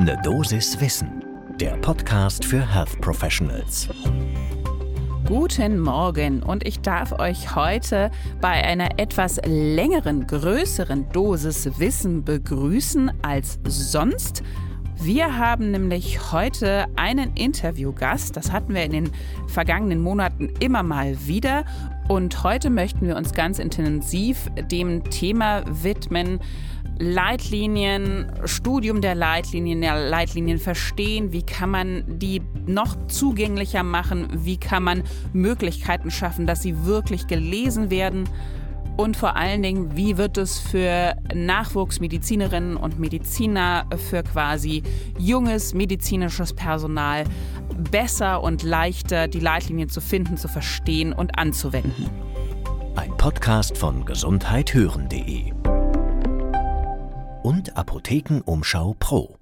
Ne 0.00 0.18
Dosis 0.24 0.80
Wissen, 0.80 1.22
der 1.60 1.76
Podcast 1.76 2.44
für 2.44 2.60
Health 2.60 3.00
Professionals. 3.00 3.88
Guten 5.24 5.78
Morgen. 5.78 6.42
Und 6.42 6.66
ich 6.66 6.80
darf 6.80 7.12
euch 7.12 7.54
heute 7.54 8.10
bei 8.40 8.50
einer 8.64 8.98
etwas 8.98 9.40
längeren, 9.46 10.26
größeren 10.26 11.08
Dosis 11.12 11.78
Wissen 11.78 12.24
begrüßen 12.24 13.12
als 13.22 13.60
sonst. 13.68 14.42
Wir 15.00 15.38
haben 15.38 15.70
nämlich 15.70 16.32
heute 16.32 16.86
einen 16.96 17.32
Interviewgast, 17.34 18.36
das 18.36 18.50
hatten 18.50 18.74
wir 18.74 18.82
in 18.82 18.92
den 18.92 19.10
vergangenen 19.46 20.00
Monaten 20.00 20.50
immer 20.58 20.82
mal 20.82 21.16
wieder. 21.26 21.64
Und 22.08 22.42
heute 22.42 22.68
möchten 22.68 23.06
wir 23.06 23.16
uns 23.16 23.32
ganz 23.32 23.60
intensiv 23.60 24.50
dem 24.70 25.04
Thema 25.04 25.62
widmen, 25.82 26.40
Leitlinien, 26.98 28.30
Studium 28.44 29.00
der 29.00 29.14
Leitlinien, 29.14 29.80
der 29.80 30.08
Leitlinien 30.08 30.58
verstehen, 30.58 31.32
wie 31.32 31.42
kann 31.42 31.70
man 31.70 32.04
die 32.06 32.40
noch 32.66 32.96
zugänglicher 33.08 33.82
machen, 33.82 34.28
wie 34.32 34.56
kann 34.56 34.84
man 34.84 35.02
Möglichkeiten 35.32 36.10
schaffen, 36.10 36.46
dass 36.46 36.62
sie 36.62 36.84
wirklich 36.84 37.26
gelesen 37.26 37.90
werden 37.90 38.28
und 38.96 39.16
vor 39.16 39.36
allen 39.36 39.62
Dingen, 39.62 39.96
wie 39.96 40.16
wird 40.18 40.38
es 40.38 40.58
für 40.58 41.16
Nachwuchsmedizinerinnen 41.34 42.76
und 42.76 43.00
Mediziner, 43.00 43.86
für 44.08 44.22
quasi 44.22 44.82
junges 45.18 45.74
medizinisches 45.74 46.52
Personal 46.52 47.24
besser 47.90 48.42
und 48.42 48.62
leichter 48.62 49.26
die 49.26 49.40
Leitlinien 49.40 49.88
zu 49.88 50.00
finden, 50.00 50.36
zu 50.36 50.46
verstehen 50.46 51.12
und 51.12 51.38
anzuwenden. 51.38 52.08
Ein 52.94 53.16
Podcast 53.16 53.76
von 53.76 54.04
gesundheithören.de 54.04 55.63
und 57.44 57.76
Apothekenumschau 57.76 58.96
Pro. 58.98 59.36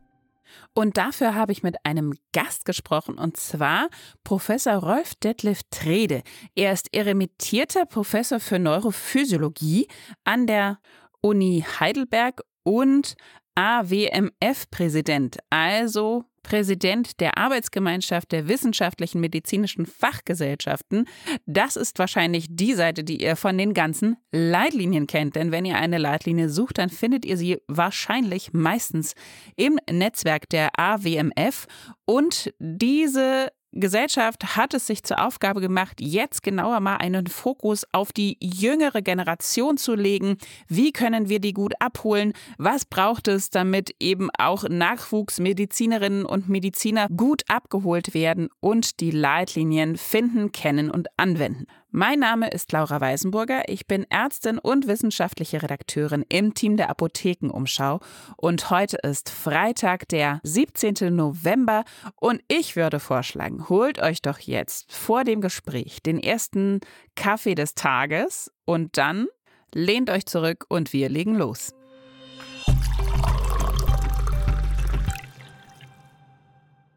Und 0.75 0.97
dafür 0.97 1.35
habe 1.35 1.53
ich 1.53 1.63
mit 1.63 1.77
einem 1.85 2.15
Gast 2.33 2.65
gesprochen, 2.65 3.17
und 3.17 3.37
zwar 3.37 3.89
Professor 4.25 4.75
Rolf 4.75 5.15
Detlef 5.15 5.61
Trede. 5.71 6.23
Er 6.55 6.73
ist 6.73 6.93
eremitierter 6.93 7.87
Professor 7.87 8.41
für 8.41 8.59
Neurophysiologie 8.59 9.87
an 10.25 10.47
der 10.47 10.79
Uni 11.21 11.65
Heidelberg 11.79 12.43
und 12.65 13.15
AWMF-Präsident, 13.55 15.39
also 15.51 16.25
Präsident 16.43 17.21
der 17.21 17.39
Arbeitsgemeinschaft 17.39 18.33
der 18.33 18.49
wissenschaftlichen 18.49 19.21
medizinischen 19.21 19.87
Fachgesellschaften. 19.87 21.07
Das 21.47 21.77
ist 21.77 21.99
wahrscheinlich 21.99 22.47
die 22.51 22.75
Seite, 22.75 23.05
die 23.05 23.23
ihr 23.23 23.37
von 23.37 23.57
den 23.59 23.75
ganzen 23.75 24.17
Leitlinien 24.31 25.07
kennt. 25.07 25.37
Denn 25.37 25.53
wenn 25.53 25.65
ihr 25.65 25.77
eine 25.77 25.99
Leitlinie 25.99 26.49
sucht, 26.49 26.79
dann 26.79 26.91
findet 26.91 27.25
ihr 27.25 27.37
sie 27.37 27.59
wahrscheinlich 27.69 28.53
meistens 28.53 29.15
im 29.57 29.79
Netzwerk 29.91 30.49
der 30.49 30.79
AWMF. 30.79 31.67
Und 32.05 32.53
diese 32.59 33.49
Gesellschaft 33.73 34.57
hat 34.57 34.75
es 34.75 34.87
sich 34.87 35.03
zur 35.03 35.25
Aufgabe 35.25 35.61
gemacht, 35.63 36.01
jetzt 36.01 36.43
genauer 36.43 36.81
mal 36.81 36.97
einen 36.97 37.27
Fokus 37.27 37.87
auf 37.93 38.13
die 38.13 38.37
jüngere 38.41 39.01
Generation 39.01 39.79
zu 39.79 39.95
legen. 39.95 40.37
Wie 40.69 40.93
können 40.93 41.31
wir 41.31 41.41
die 41.41 41.55
gut 41.55 41.73
abholen? 41.81 42.35
Was 42.59 42.85
braucht 42.85 43.29
es, 43.29 43.49
damit 43.49 43.95
eben 43.99 44.29
auch 44.39 44.65
Nachwuchsmedizinerinnen 44.69 46.27
und 46.27 46.51
Mediziner 46.51 47.09
gut 47.17 47.45
abgeholt 47.49 48.13
werden 48.13 48.51
und 48.61 49.01
die 49.01 49.11
Leitlinien 49.11 49.97
finden, 49.97 50.53
kennen 50.53 50.91
und 50.91 51.09
anwenden? 51.17 51.67
Mein 51.95 52.21
Name 52.21 52.49
ist 52.49 52.73
Laura 52.73 53.03
Weisenburger. 53.03 53.65
Ich 53.69 53.87
bin 53.87 54.07
Ärztin 54.09 54.59
und 54.59 54.87
wissenschaftliche 54.87 55.63
Redakteurin 55.63 56.25
im 56.31 56.55
Team 56.55 56.79
der 56.79 56.89
Apothekenumschau. 56.89 58.01
Und 58.39 58.71
heute 58.71 58.97
ist 59.03 59.29
Freitag, 59.29 60.09
der 60.09 60.41
17. 60.43 61.15
November. 61.15 61.85
Und 62.17 62.41
ich 62.49 62.77
würde 62.77 62.99
vorschlagen, 62.99 63.69
holt 63.69 64.01
euch 64.01 64.23
doch 64.23 64.39
jetzt 64.39 64.91
vor 64.91 65.25
dem 65.25 65.43
Gespräch 65.43 66.03
den 66.03 66.19
ersten 66.19 66.81
Kaffee 67.15 67.55
des 67.55 67.75
Tages 67.75 68.51
und 68.65 68.97
dann 68.97 69.27
lehnt 69.75 70.09
euch 70.09 70.25
zurück 70.25 70.65
und 70.71 70.95
wir 70.95 71.11
legen 71.11 71.35
los. 71.35 71.75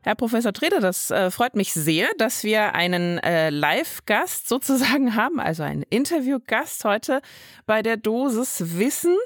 Herr 0.05 0.13
Professor 0.13 0.53
Trede, 0.53 0.81
das 0.81 1.09
äh, 1.09 1.31
freut 1.31 1.55
mich 1.55 1.73
sehr, 1.73 2.07
dass 2.19 2.43
wir 2.43 2.75
einen 2.75 3.17
äh, 3.17 3.49
Live-Gast 3.49 4.47
sozusagen 4.47 5.15
haben, 5.15 5.39
also 5.39 5.63
einen 5.63 5.81
Interview-Gast 5.81 6.85
heute 6.85 7.21
bei 7.65 7.81
der 7.81 7.97
Dosis 7.97 8.77
Wissen. 8.77 9.17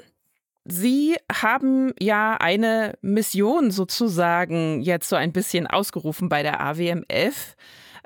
Sie 0.64 1.16
haben 1.30 1.92
ja 2.00 2.38
eine 2.40 2.94
Mission 3.02 3.70
sozusagen 3.70 4.80
jetzt 4.80 5.10
so 5.10 5.16
ein 5.16 5.32
bisschen 5.32 5.66
ausgerufen 5.66 6.30
bei 6.30 6.42
der 6.42 6.62
AWMF 6.62 7.56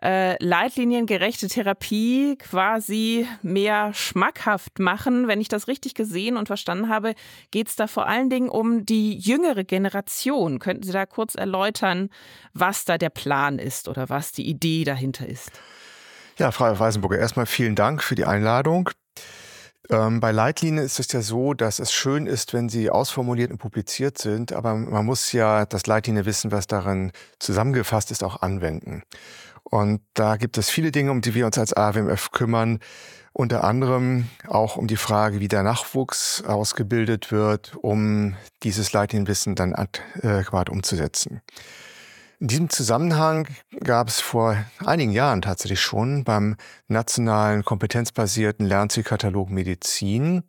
äh, 0.04 0.36
leitliniengerechte 0.44 1.48
Therapie 1.48 2.36
quasi 2.36 3.26
mehr 3.42 3.94
schmackhaft 3.94 4.78
machen. 4.78 5.28
Wenn 5.28 5.40
ich 5.40 5.48
das 5.48 5.66
richtig 5.66 5.94
gesehen 5.94 6.36
und 6.36 6.46
verstanden 6.46 6.90
habe, 6.90 7.14
geht 7.50 7.68
es 7.68 7.76
da 7.76 7.86
vor 7.86 8.06
allen 8.06 8.28
Dingen 8.28 8.50
um 8.50 8.84
die 8.84 9.16
jüngere 9.16 9.64
Generation. 9.64 10.58
Könnten 10.58 10.82
Sie 10.82 10.92
da 10.92 11.06
kurz 11.06 11.34
erläutern, 11.34 12.10
was 12.52 12.84
da 12.84 12.98
der 12.98 13.08
Plan 13.08 13.58
ist 13.58 13.88
oder 13.88 14.10
was 14.10 14.32
die 14.32 14.46
Idee 14.46 14.84
dahinter 14.84 15.26
ist? 15.26 15.50
Ja, 16.36 16.50
Frau 16.50 16.78
Weisenburger, 16.78 17.18
erstmal 17.18 17.46
vielen 17.46 17.74
Dank 17.74 18.02
für 18.02 18.14
die 18.14 18.26
Einladung. 18.26 18.90
Ähm, 19.90 20.20
bei 20.20 20.32
Leitlinien 20.32 20.84
ist 20.84 20.98
es 20.98 21.12
ja 21.12 21.20
so, 21.20 21.52
dass 21.54 21.78
es 21.78 21.92
schön 21.92 22.26
ist, 22.26 22.54
wenn 22.54 22.68
sie 22.68 22.90
ausformuliert 22.90 23.50
und 23.50 23.58
publiziert 23.58 24.18
sind, 24.18 24.52
aber 24.52 24.74
man 24.74 25.04
muss 25.04 25.32
ja 25.32 25.66
das 25.66 25.86
Leitlinienwissen, 25.86 26.52
was 26.52 26.66
darin 26.66 27.12
zusammengefasst 27.38 28.10
ist, 28.10 28.24
auch 28.24 28.40
anwenden. 28.40 29.02
Und 29.64 30.02
da 30.14 30.36
gibt 30.36 30.58
es 30.58 30.70
viele 30.70 30.92
Dinge, 30.92 31.10
um 31.10 31.20
die 31.20 31.34
wir 31.34 31.46
uns 31.46 31.58
als 31.58 31.72
AWMF 31.72 32.30
kümmern. 32.30 32.78
Unter 33.32 33.64
anderem 33.64 34.28
auch 34.46 34.76
um 34.76 34.86
die 34.86 34.96
Frage, 34.96 35.40
wie 35.40 35.48
der 35.48 35.64
Nachwuchs 35.64 36.44
ausgebildet 36.44 37.32
wird, 37.32 37.74
um 37.74 38.36
dieses 38.62 38.92
Leitlinienwissen 38.92 39.56
dann 39.56 39.74
adäquat 39.74 40.70
umzusetzen. 40.70 41.42
In 42.40 42.48
diesem 42.48 42.68
Zusammenhang 42.68 43.48
gab 43.82 44.08
es 44.08 44.20
vor 44.20 44.56
einigen 44.84 45.12
Jahren 45.12 45.40
tatsächlich 45.40 45.80
schon 45.80 46.24
beim 46.24 46.56
nationalen 46.88 47.64
kompetenzbasierten 47.64 48.66
Lernzielkatalog 48.66 49.50
Medizin 49.50 50.42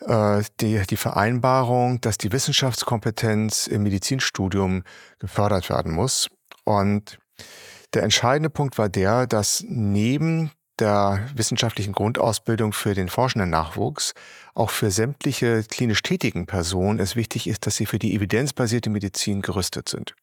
äh, 0.00 0.42
die, 0.60 0.82
die 0.88 0.96
Vereinbarung, 0.96 2.00
dass 2.00 2.18
die 2.18 2.32
Wissenschaftskompetenz 2.32 3.66
im 3.66 3.84
Medizinstudium 3.84 4.82
gefördert 5.18 5.70
werden 5.70 5.92
muss. 5.92 6.28
Und 6.64 7.18
der 7.94 8.02
entscheidende 8.02 8.50
Punkt 8.50 8.78
war 8.78 8.88
der, 8.88 9.26
dass 9.26 9.64
neben 9.66 10.50
der 10.78 11.28
wissenschaftlichen 11.34 11.92
Grundausbildung 11.92 12.72
für 12.72 12.94
den 12.94 13.08
forschenden 13.08 13.50
Nachwuchs 13.50 14.14
auch 14.54 14.70
für 14.70 14.90
sämtliche 14.90 15.64
klinisch 15.64 16.02
tätigen 16.02 16.46
Personen 16.46 17.00
es 17.00 17.16
wichtig 17.16 17.46
ist, 17.48 17.66
dass 17.66 17.76
sie 17.76 17.86
für 17.86 17.98
die 17.98 18.14
evidenzbasierte 18.14 18.90
Medizin 18.90 19.42
gerüstet 19.42 19.88
sind. 19.88 20.14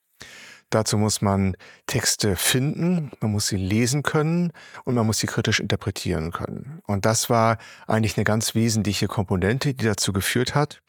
Dazu 0.70 0.98
muss 0.98 1.22
man 1.22 1.56
Texte 1.86 2.36
finden, 2.36 3.12
man 3.20 3.31
muss 3.31 3.48
sie 3.48 3.58
lesen 3.58 4.02
können 4.02 4.52
und 4.84 4.96
man 4.96 5.06
muss 5.06 5.20
sie 5.20 5.28
kritisch 5.28 5.59
interpretieren 5.59 6.31
können. 6.31 6.80
Und 6.88 7.06
das 7.06 7.30
war 7.30 7.58
eigentlich 7.88 8.18
eine 8.18 8.24
ganz 8.24 8.56
wesentliche 8.56 9.08
Komponente, 9.08 9.74
die 9.74 9.86
dazu 9.86 10.12
geführt 10.12 10.56
hat, 10.56 10.81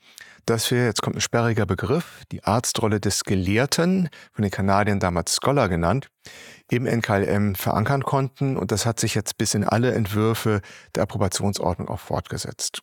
dass 0.47 0.71
wir, 0.71 0.85
jetzt 0.85 1.03
kommt 1.03 1.17
ein 1.17 1.21
sperriger 1.21 1.67
Begriff, 1.67 2.23
die 2.33 2.45
Arztrolle 2.45 3.01
des 3.01 3.25
Gelehrten, 3.25 4.09
von 4.33 4.43
den 4.43 4.51
Kanadiern 4.51 5.01
damals 5.01 5.37
Scholar 5.37 5.69
genannt, 5.69 6.09
im 6.71 6.87
NKLM 6.87 7.57
verankern 7.57 8.03
konnten. 8.03 8.57
Und 8.57 8.73
das 8.73 8.87
hat 8.87 9.01
sich 9.01 9.15
jetzt 9.15 9.37
bis 9.39 9.55
in 9.55 9.65
alle 9.65 9.93
Entwürfe 9.93 10.61
der 10.95 11.03
Approbationsordnung 11.03 11.89
auch 11.89 12.01
fortgesetzt. 12.01 12.81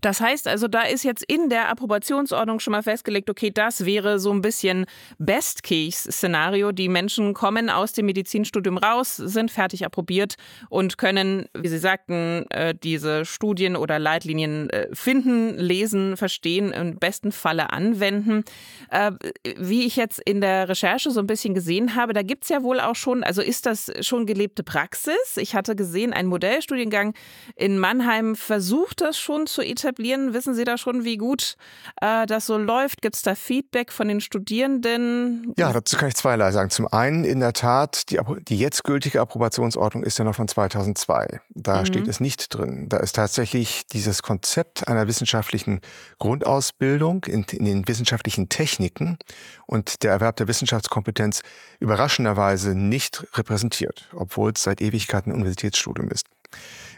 Das 0.00 0.20
heißt 0.20 0.48
also, 0.48 0.68
da 0.68 0.82
ist 0.82 1.04
jetzt 1.04 1.24
in 1.24 1.48
der 1.48 1.68
Approbationsordnung 1.68 2.60
schon 2.60 2.72
mal 2.72 2.82
festgelegt, 2.82 3.30
okay, 3.30 3.50
das 3.50 3.84
wäre 3.84 4.18
so 4.18 4.32
ein 4.32 4.42
bisschen 4.42 4.86
Best-Case-Szenario. 5.18 6.72
Die 6.72 6.88
Menschen 6.88 7.34
kommen 7.34 7.70
aus 7.70 7.92
dem 7.92 8.06
Medizinstudium 8.06 8.78
raus, 8.78 9.16
sind 9.16 9.50
fertig 9.50 9.84
approbiert 9.84 10.36
und 10.68 10.98
können, 10.98 11.46
wie 11.54 11.68
Sie 11.68 11.78
sagten, 11.78 12.44
äh, 12.50 12.74
diese 12.74 13.24
Studien 13.24 13.76
oder 13.76 13.98
Leitlinien 13.98 14.70
äh, 14.70 14.88
finden, 14.92 15.56
lesen, 15.56 16.16
verstehen, 16.16 16.72
im 16.72 16.98
besten 16.98 17.32
Falle 17.32 17.70
anwenden. 17.70 18.44
Äh, 18.90 19.12
wie 19.56 19.86
ich 19.86 19.96
jetzt 19.96 20.20
in 20.24 20.40
der 20.40 20.68
Recherche 20.68 21.10
so 21.10 21.20
ein 21.20 21.26
bisschen 21.26 21.54
gesehen 21.54 21.94
habe, 21.94 22.12
da 22.12 22.22
gibt 22.22 22.44
es 22.44 22.48
ja 22.50 22.62
wohl 22.62 22.80
auch 22.80 22.96
schon, 22.96 23.24
also 23.24 23.42
ist 23.42 23.66
das 23.66 23.90
schon 24.00 24.26
gelebte 24.26 24.62
Praxis? 24.62 25.36
Ich 25.36 25.54
hatte 25.54 25.74
gesehen, 25.74 26.12
ein 26.12 26.26
Modellstudiengang 26.26 27.14
in 27.54 27.78
Mannheim 27.78 28.36
versucht 28.36 29.00
das 29.00 29.18
schon 29.18 29.46
zu 29.46 29.62
etablieren? 29.62 29.85
Wissen 29.86 30.54
Sie 30.54 30.64
da 30.64 30.78
schon, 30.78 31.04
wie 31.04 31.16
gut 31.16 31.56
äh, 32.00 32.26
das 32.26 32.46
so 32.46 32.58
läuft? 32.58 33.02
Gibt 33.02 33.16
es 33.16 33.22
da 33.22 33.34
Feedback 33.34 33.92
von 33.92 34.08
den 34.08 34.20
Studierenden? 34.20 35.54
Ja, 35.56 35.72
dazu 35.72 35.96
kann 35.96 36.08
ich 36.08 36.14
zweierlei 36.14 36.50
sagen. 36.52 36.70
Zum 36.70 36.86
einen, 36.88 37.24
in 37.24 37.40
der 37.40 37.52
Tat, 37.52 38.10
die, 38.10 38.18
die 38.48 38.58
jetzt 38.58 38.84
gültige 38.84 39.20
Approbationsordnung 39.20 40.02
ist 40.02 40.18
ja 40.18 40.24
noch 40.24 40.34
von 40.34 40.48
2002. 40.48 41.40
Da 41.50 41.80
mhm. 41.80 41.86
steht 41.86 42.08
es 42.08 42.20
nicht 42.20 42.54
drin. 42.54 42.88
Da 42.88 42.98
ist 42.98 43.16
tatsächlich 43.16 43.86
dieses 43.86 44.22
Konzept 44.22 44.88
einer 44.88 45.06
wissenschaftlichen 45.06 45.80
Grundausbildung 46.18 47.24
in, 47.24 47.44
in 47.44 47.64
den 47.64 47.88
wissenschaftlichen 47.88 48.48
Techniken 48.48 49.18
und 49.66 50.02
der 50.02 50.12
Erwerb 50.12 50.36
der 50.36 50.48
Wissenschaftskompetenz 50.48 51.42
überraschenderweise 51.80 52.74
nicht 52.74 53.26
repräsentiert, 53.34 54.08
obwohl 54.14 54.52
es 54.54 54.62
seit 54.62 54.80
Ewigkeiten 54.80 55.30
ein 55.30 55.36
Universitätsstudium 55.36 56.08
ist. 56.10 56.26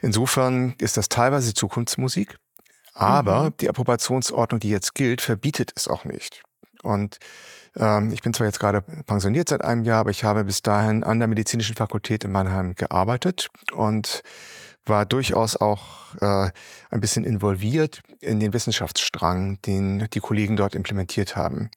Insofern 0.03 0.75
ist 0.79 0.97
das 0.97 1.09
teilweise 1.09 1.55
Zukunftsmusik, 1.55 2.39
aber 2.99 3.45
mhm. 3.45 3.55
die 3.61 3.69
Approbationsordnung, 3.69 4.59
die 4.59 4.71
jetzt 4.71 4.95
gilt, 4.95 5.21
verbietet 5.21 5.73
es 5.77 5.87
auch 5.87 6.05
nicht. 6.05 6.43
Und 6.83 7.19
ähm, 7.77 8.11
ich 8.13 8.23
bin 8.23 8.35
zwar 8.35 8.47
jetzt 8.47 8.59
gerade 8.59 8.83
pensioniert 8.83 9.49
seit 9.49 9.63
einem 9.63 9.85
Jahr, 9.85 10.01
aber 10.01 10.11
ich 10.11 10.25
habe 10.25 10.45
bis 10.45 10.63
dahin 10.63 11.05
an 11.05 11.21
der 11.21 11.29
medizinischen 11.29 11.77
Fakultät 11.77 12.25
in 12.25 12.33
Mannheim 12.33 12.75
gearbeitet 12.75 13.51
und 13.73 14.23
war 14.85 15.07
durchaus 15.07 15.57
auch 15.57 16.15
äh, 16.21 16.51
ein 16.91 17.01
bisschen 17.01 17.25
involviert 17.25 18.03
in 18.21 18.41
den 18.41 18.53
Wissenschaftsstrang, 18.53 19.61
den 19.63 20.09
die 20.13 20.21
Kollegen 20.21 20.57
dort 20.57 20.75
implementiert 20.75 21.37
haben. 21.37 21.71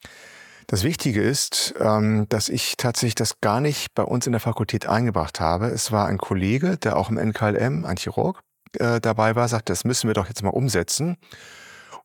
Das 0.65 0.83
Wichtige 0.83 1.21
ist, 1.21 1.75
ähm, 1.79 2.25
dass 2.29 2.49
ich 2.49 2.77
tatsächlich 2.77 3.15
das 3.15 3.41
gar 3.41 3.61
nicht 3.61 3.93
bei 3.93 4.03
uns 4.03 4.25
in 4.25 4.31
der 4.31 4.39
Fakultät 4.39 4.87
eingebracht 4.87 5.39
habe. 5.39 5.67
Es 5.67 5.91
war 5.91 6.07
ein 6.07 6.17
Kollege, 6.17 6.77
der 6.77 6.97
auch 6.97 7.09
im 7.09 7.17
NKLM, 7.17 7.85
ein 7.85 7.97
Chirurg, 7.97 8.41
äh, 8.77 8.99
dabei 9.01 9.35
war, 9.35 9.47
sagte, 9.47 9.71
das 9.71 9.83
müssen 9.83 10.07
wir 10.07 10.13
doch 10.13 10.27
jetzt 10.27 10.43
mal 10.43 10.49
umsetzen. 10.49 11.17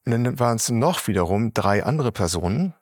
Und 0.05 0.13
dann 0.13 0.39
waren 0.39 0.57
es 0.57 0.71
noch 0.71 1.07
wiederum 1.09 1.53
drei 1.53 1.85
andere 1.85 2.13
Personen, 2.13 2.75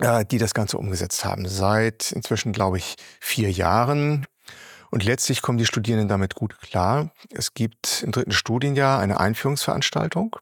äh, 0.00 0.24
die 0.24 0.38
das 0.38 0.54
Ganze 0.54 0.78
umgesetzt 0.78 1.24
haben. 1.24 1.46
Seit 1.48 2.12
inzwischen, 2.12 2.52
glaube 2.52 2.78
ich, 2.78 2.96
vier 3.20 3.50
Jahren. 3.50 4.26
Und 4.90 5.04
letztlich 5.04 5.42
kommen 5.42 5.58
die 5.58 5.66
Studierenden 5.66 6.08
damit 6.08 6.34
gut 6.36 6.60
klar. 6.60 7.10
Es 7.30 7.54
gibt 7.54 8.02
im 8.04 8.12
dritten 8.12 8.32
Studienjahr 8.32 9.00
eine 9.00 9.18
Einführungsveranstaltung. 9.18 10.36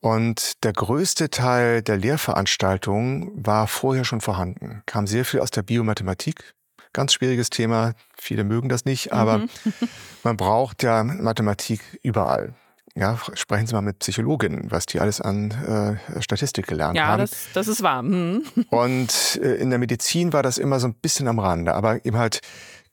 Und 0.00 0.62
der 0.62 0.72
größte 0.72 1.30
Teil 1.30 1.82
der 1.82 1.96
Lehrveranstaltungen 1.96 3.32
war 3.34 3.66
vorher 3.66 4.04
schon 4.04 4.20
vorhanden, 4.20 4.82
kam 4.86 5.08
sehr 5.08 5.24
viel 5.24 5.40
aus 5.40 5.50
der 5.50 5.62
Biomathematik. 5.62 6.54
Ganz 6.92 7.12
schwieriges 7.12 7.50
Thema, 7.50 7.92
viele 8.16 8.44
mögen 8.44 8.68
das 8.68 8.84
nicht, 8.84 9.12
aber 9.12 9.38
mhm. 9.38 9.48
man 10.24 10.36
braucht 10.36 10.82
ja 10.82 11.04
Mathematik 11.04 11.80
überall. 12.02 12.54
Ja, 12.96 13.18
sprechen 13.34 13.66
Sie 13.66 13.74
mal 13.74 13.82
mit 13.82 13.98
Psychologinnen, 13.98 14.70
was 14.70 14.86
die 14.86 15.00
alles 15.00 15.20
an 15.20 15.50
äh, 15.50 16.22
Statistik 16.22 16.66
gelernt 16.66 16.96
ja, 16.96 17.08
haben. 17.08 17.20
Ja, 17.20 17.26
das, 17.26 17.48
das 17.52 17.68
ist 17.68 17.82
wahr. 17.82 18.02
Mhm. 18.02 18.42
Und 18.70 19.38
äh, 19.42 19.56
in 19.56 19.68
der 19.68 19.78
Medizin 19.78 20.32
war 20.32 20.42
das 20.42 20.56
immer 20.56 20.80
so 20.80 20.88
ein 20.88 20.94
bisschen 20.94 21.28
am 21.28 21.38
Rande, 21.38 21.74
aber 21.74 22.06
eben 22.06 22.16
halt 22.16 22.40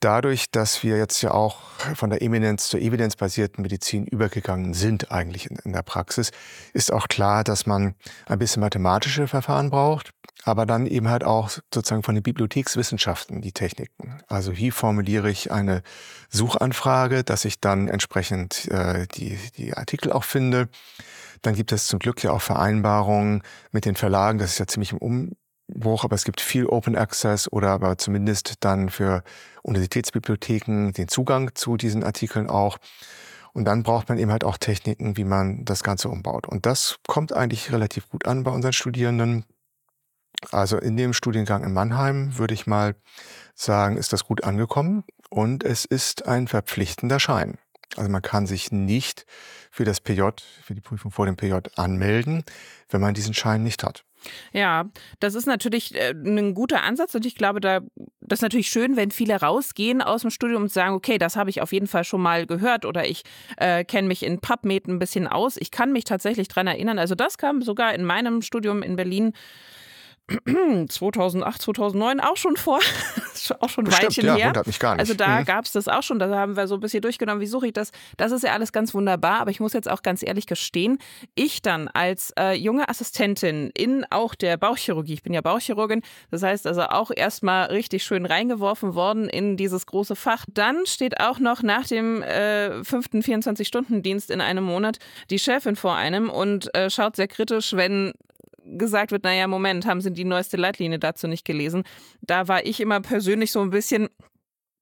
dadurch, 0.01 0.51
dass 0.51 0.83
wir 0.83 0.97
jetzt 0.97 1.21
ja 1.21 1.31
auch 1.31 1.61
von 1.95 2.09
der 2.09 2.21
Eminenz 2.21 2.67
zur 2.67 2.81
evidenzbasierten 2.81 3.61
Medizin 3.61 4.05
übergegangen 4.05 4.73
sind, 4.73 5.09
eigentlich 5.11 5.49
in, 5.49 5.57
in, 5.63 5.71
der 5.71 5.83
Praxis, 5.83 6.31
ist 6.73 6.91
auch 6.91 7.07
klar, 7.07 7.45
dass 7.45 7.65
man 7.65 7.95
ein 8.25 8.39
bisschen 8.39 8.59
mathematische 8.59 9.27
Verfahren 9.27 9.69
braucht, 9.69 10.11
aber 10.43 10.65
dann 10.65 10.85
eben 10.85 11.09
halt 11.09 11.23
auch 11.23 11.49
sozusagen 11.49 12.03
von 12.03 12.15
den 12.15 12.23
Bibliothekswissenschaften 12.23 13.41
die 13.41 13.51
Techniken. 13.51 14.21
Also 14.27 14.57
wie 14.57 14.71
formuliere 14.71 15.29
ich 15.29 15.51
eine 15.51 15.83
Suchanfrage, 16.29 17.23
dass 17.23 17.45
ich 17.45 17.59
dann 17.59 17.87
entsprechend 17.87 18.69
äh, 18.71 19.07
die, 19.07 19.37
die 19.57 19.73
Artikel 19.73 20.11
auch 20.11 20.23
finde. 20.23 20.69
Dann 21.41 21.55
gibt 21.55 21.71
es 21.71 21.87
zum 21.87 21.99
Glück 21.99 22.23
ja 22.23 22.31
auch 22.31 22.41
Vereinbarungen 22.41 23.41
mit 23.71 23.85
den 23.85 23.95
Verlagen, 23.95 24.39
das 24.39 24.51
ist 24.51 24.59
ja 24.59 24.67
ziemlich 24.67 24.91
im 24.91 24.97
um 24.99 25.31
Buch, 25.67 26.03
aber 26.03 26.15
es 26.15 26.25
gibt 26.25 26.41
viel 26.41 26.65
Open 26.65 26.95
Access 26.95 27.51
oder 27.51 27.69
aber 27.69 27.97
zumindest 27.97 28.55
dann 28.59 28.89
für 28.89 29.23
Universitätsbibliotheken 29.63 30.91
den 30.91 31.07
Zugang 31.07 31.55
zu 31.55 31.77
diesen 31.77 32.03
Artikeln 32.03 32.49
auch. 32.49 32.77
Und 33.53 33.65
dann 33.65 33.83
braucht 33.83 34.09
man 34.09 34.17
eben 34.17 34.31
halt 34.31 34.43
auch 34.43 34.57
Techniken, 34.57 35.15
wie 35.15 35.23
man 35.23 35.63
das 35.63 35.83
Ganze 35.83 36.09
umbaut. 36.09 36.47
Und 36.47 36.65
das 36.65 36.97
kommt 37.07 37.33
eigentlich 37.33 37.71
relativ 37.71 38.09
gut 38.09 38.27
an 38.27 38.43
bei 38.43 38.51
unseren 38.51 38.73
Studierenden. 38.73 39.45
Also 40.51 40.77
in 40.77 40.97
dem 40.97 41.13
Studiengang 41.13 41.63
in 41.63 41.73
Mannheim 41.73 42.37
würde 42.37 42.53
ich 42.53 42.67
mal 42.67 42.95
sagen, 43.55 43.97
ist 43.97 44.13
das 44.13 44.25
gut 44.25 44.43
angekommen 44.43 45.03
und 45.29 45.63
es 45.63 45.85
ist 45.85 46.27
ein 46.27 46.47
verpflichtender 46.47 47.19
Schein. 47.19 47.57
Also 47.95 48.09
man 48.09 48.21
kann 48.21 48.47
sich 48.47 48.71
nicht 48.71 49.25
für 49.71 49.83
das 49.85 50.01
PJ, 50.01 50.21
für 50.63 50.73
die 50.73 50.81
Prüfung 50.81 51.11
vor 51.11 51.25
dem 51.25 51.35
PJ 51.35 51.55
anmelden, 51.75 52.43
wenn 52.89 53.01
man 53.01 53.13
diesen 53.13 53.33
Schein 53.33 53.63
nicht 53.63 53.83
hat. 53.83 54.03
Ja, 54.53 54.89
das 55.19 55.35
ist 55.35 55.47
natürlich 55.47 55.95
äh, 55.95 56.11
ein 56.11 56.53
guter 56.53 56.83
Ansatz 56.83 57.13
und 57.13 57.25
ich 57.25 57.35
glaube, 57.35 57.59
da 57.59 57.81
das 58.21 58.39
ist 58.39 58.43
natürlich 58.43 58.69
schön, 58.69 58.95
wenn 58.95 59.11
viele 59.11 59.35
rausgehen 59.35 60.01
aus 60.01 60.21
dem 60.21 60.29
Studium 60.29 60.63
und 60.63 60.71
sagen, 60.71 60.95
okay, 60.95 61.17
das 61.17 61.35
habe 61.35 61.49
ich 61.49 61.61
auf 61.61 61.73
jeden 61.73 61.87
Fall 61.87 62.05
schon 62.05 62.21
mal 62.21 62.45
gehört 62.45 62.85
oder 62.85 63.05
ich 63.05 63.23
äh, 63.57 63.83
kenne 63.83 64.07
mich 64.07 64.23
in 64.23 64.39
PubMed 64.39 64.87
ein 64.87 64.99
bisschen 64.99 65.27
aus. 65.27 65.57
Ich 65.57 65.71
kann 65.71 65.91
mich 65.91 66.05
tatsächlich 66.05 66.47
daran 66.47 66.67
erinnern. 66.67 66.99
Also 66.99 67.15
das 67.15 67.37
kam 67.37 67.61
sogar 67.61 67.93
in 67.93 68.05
meinem 68.05 68.41
Studium 68.41 68.81
in 68.81 68.95
Berlin 68.95 69.33
2008, 70.87 71.61
2009 71.61 72.19
auch 72.21 72.37
schon 72.37 72.55
vor, 72.55 72.79
auch 73.59 73.69
schon 73.69 73.85
ein 73.87 73.91
Weilchen 73.91 74.25
ja, 74.25 74.35
her. 74.35 74.63
Mich 74.65 74.79
gar 74.79 74.93
nicht. 74.93 75.01
Also 75.01 75.13
da 75.15 75.41
mhm. 75.41 75.45
gab 75.45 75.65
es 75.65 75.73
das 75.73 75.89
auch 75.89 76.01
schon, 76.01 76.17
da 76.17 76.29
haben 76.29 76.55
wir 76.55 76.67
so 76.67 76.75
ein 76.75 76.79
bisschen 76.79 77.01
durchgenommen, 77.01 77.41
wie 77.41 77.45
suche 77.45 77.67
ich 77.67 77.73
das. 77.73 77.91
Das 78.15 78.31
ist 78.31 78.43
ja 78.43 78.53
alles 78.53 78.71
ganz 78.71 78.93
wunderbar, 78.93 79.41
aber 79.41 79.51
ich 79.51 79.59
muss 79.59 79.73
jetzt 79.73 79.89
auch 79.89 80.01
ganz 80.01 80.23
ehrlich 80.23 80.47
gestehen, 80.47 80.97
ich 81.35 81.61
dann 81.61 81.89
als 81.89 82.33
äh, 82.39 82.53
junge 82.53 82.87
Assistentin 82.87 83.69
in 83.75 84.05
auch 84.11 84.33
der 84.33 84.55
Bauchchirurgie, 84.55 85.15
ich 85.15 85.23
bin 85.23 85.33
ja 85.33 85.41
Bauchchirurgin, 85.41 86.01
das 86.31 86.41
heißt 86.41 86.67
also 86.67 86.83
auch 86.83 87.11
erstmal 87.13 87.65
richtig 87.65 88.05
schön 88.05 88.25
reingeworfen 88.25 88.95
worden 88.95 89.27
in 89.27 89.57
dieses 89.57 89.85
große 89.85 90.15
Fach. 90.15 90.45
Dann 90.47 90.85
steht 90.85 91.19
auch 91.19 91.39
noch 91.39 91.63
nach 91.63 91.85
dem 91.85 92.23
äh, 92.23 92.83
fünften 92.85 93.21
24-Stunden-Dienst 93.21 94.31
in 94.31 94.39
einem 94.39 94.63
Monat 94.63 94.99
die 95.29 95.39
Chefin 95.39 95.75
vor 95.75 95.95
einem 95.95 96.29
und 96.29 96.73
äh, 96.75 96.89
schaut 96.89 97.17
sehr 97.17 97.27
kritisch, 97.27 97.73
wenn 97.73 98.13
gesagt 98.77 99.11
wird, 99.11 99.23
naja, 99.23 99.47
Moment, 99.47 99.85
haben 99.85 100.01
Sie 100.01 100.11
die 100.11 100.25
neueste 100.25 100.57
Leitlinie 100.57 100.99
dazu 100.99 101.27
nicht 101.27 101.45
gelesen? 101.45 101.83
Da 102.21 102.47
war 102.47 102.65
ich 102.65 102.79
immer 102.79 103.01
persönlich 103.01 103.51
so 103.51 103.61
ein 103.61 103.69
bisschen, 103.69 104.09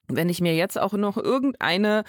wenn 0.07 0.29
ich 0.29 0.41
mir 0.41 0.55
jetzt 0.55 0.79
auch 0.79 0.93
noch 0.93 1.17
irgendeine 1.17 2.03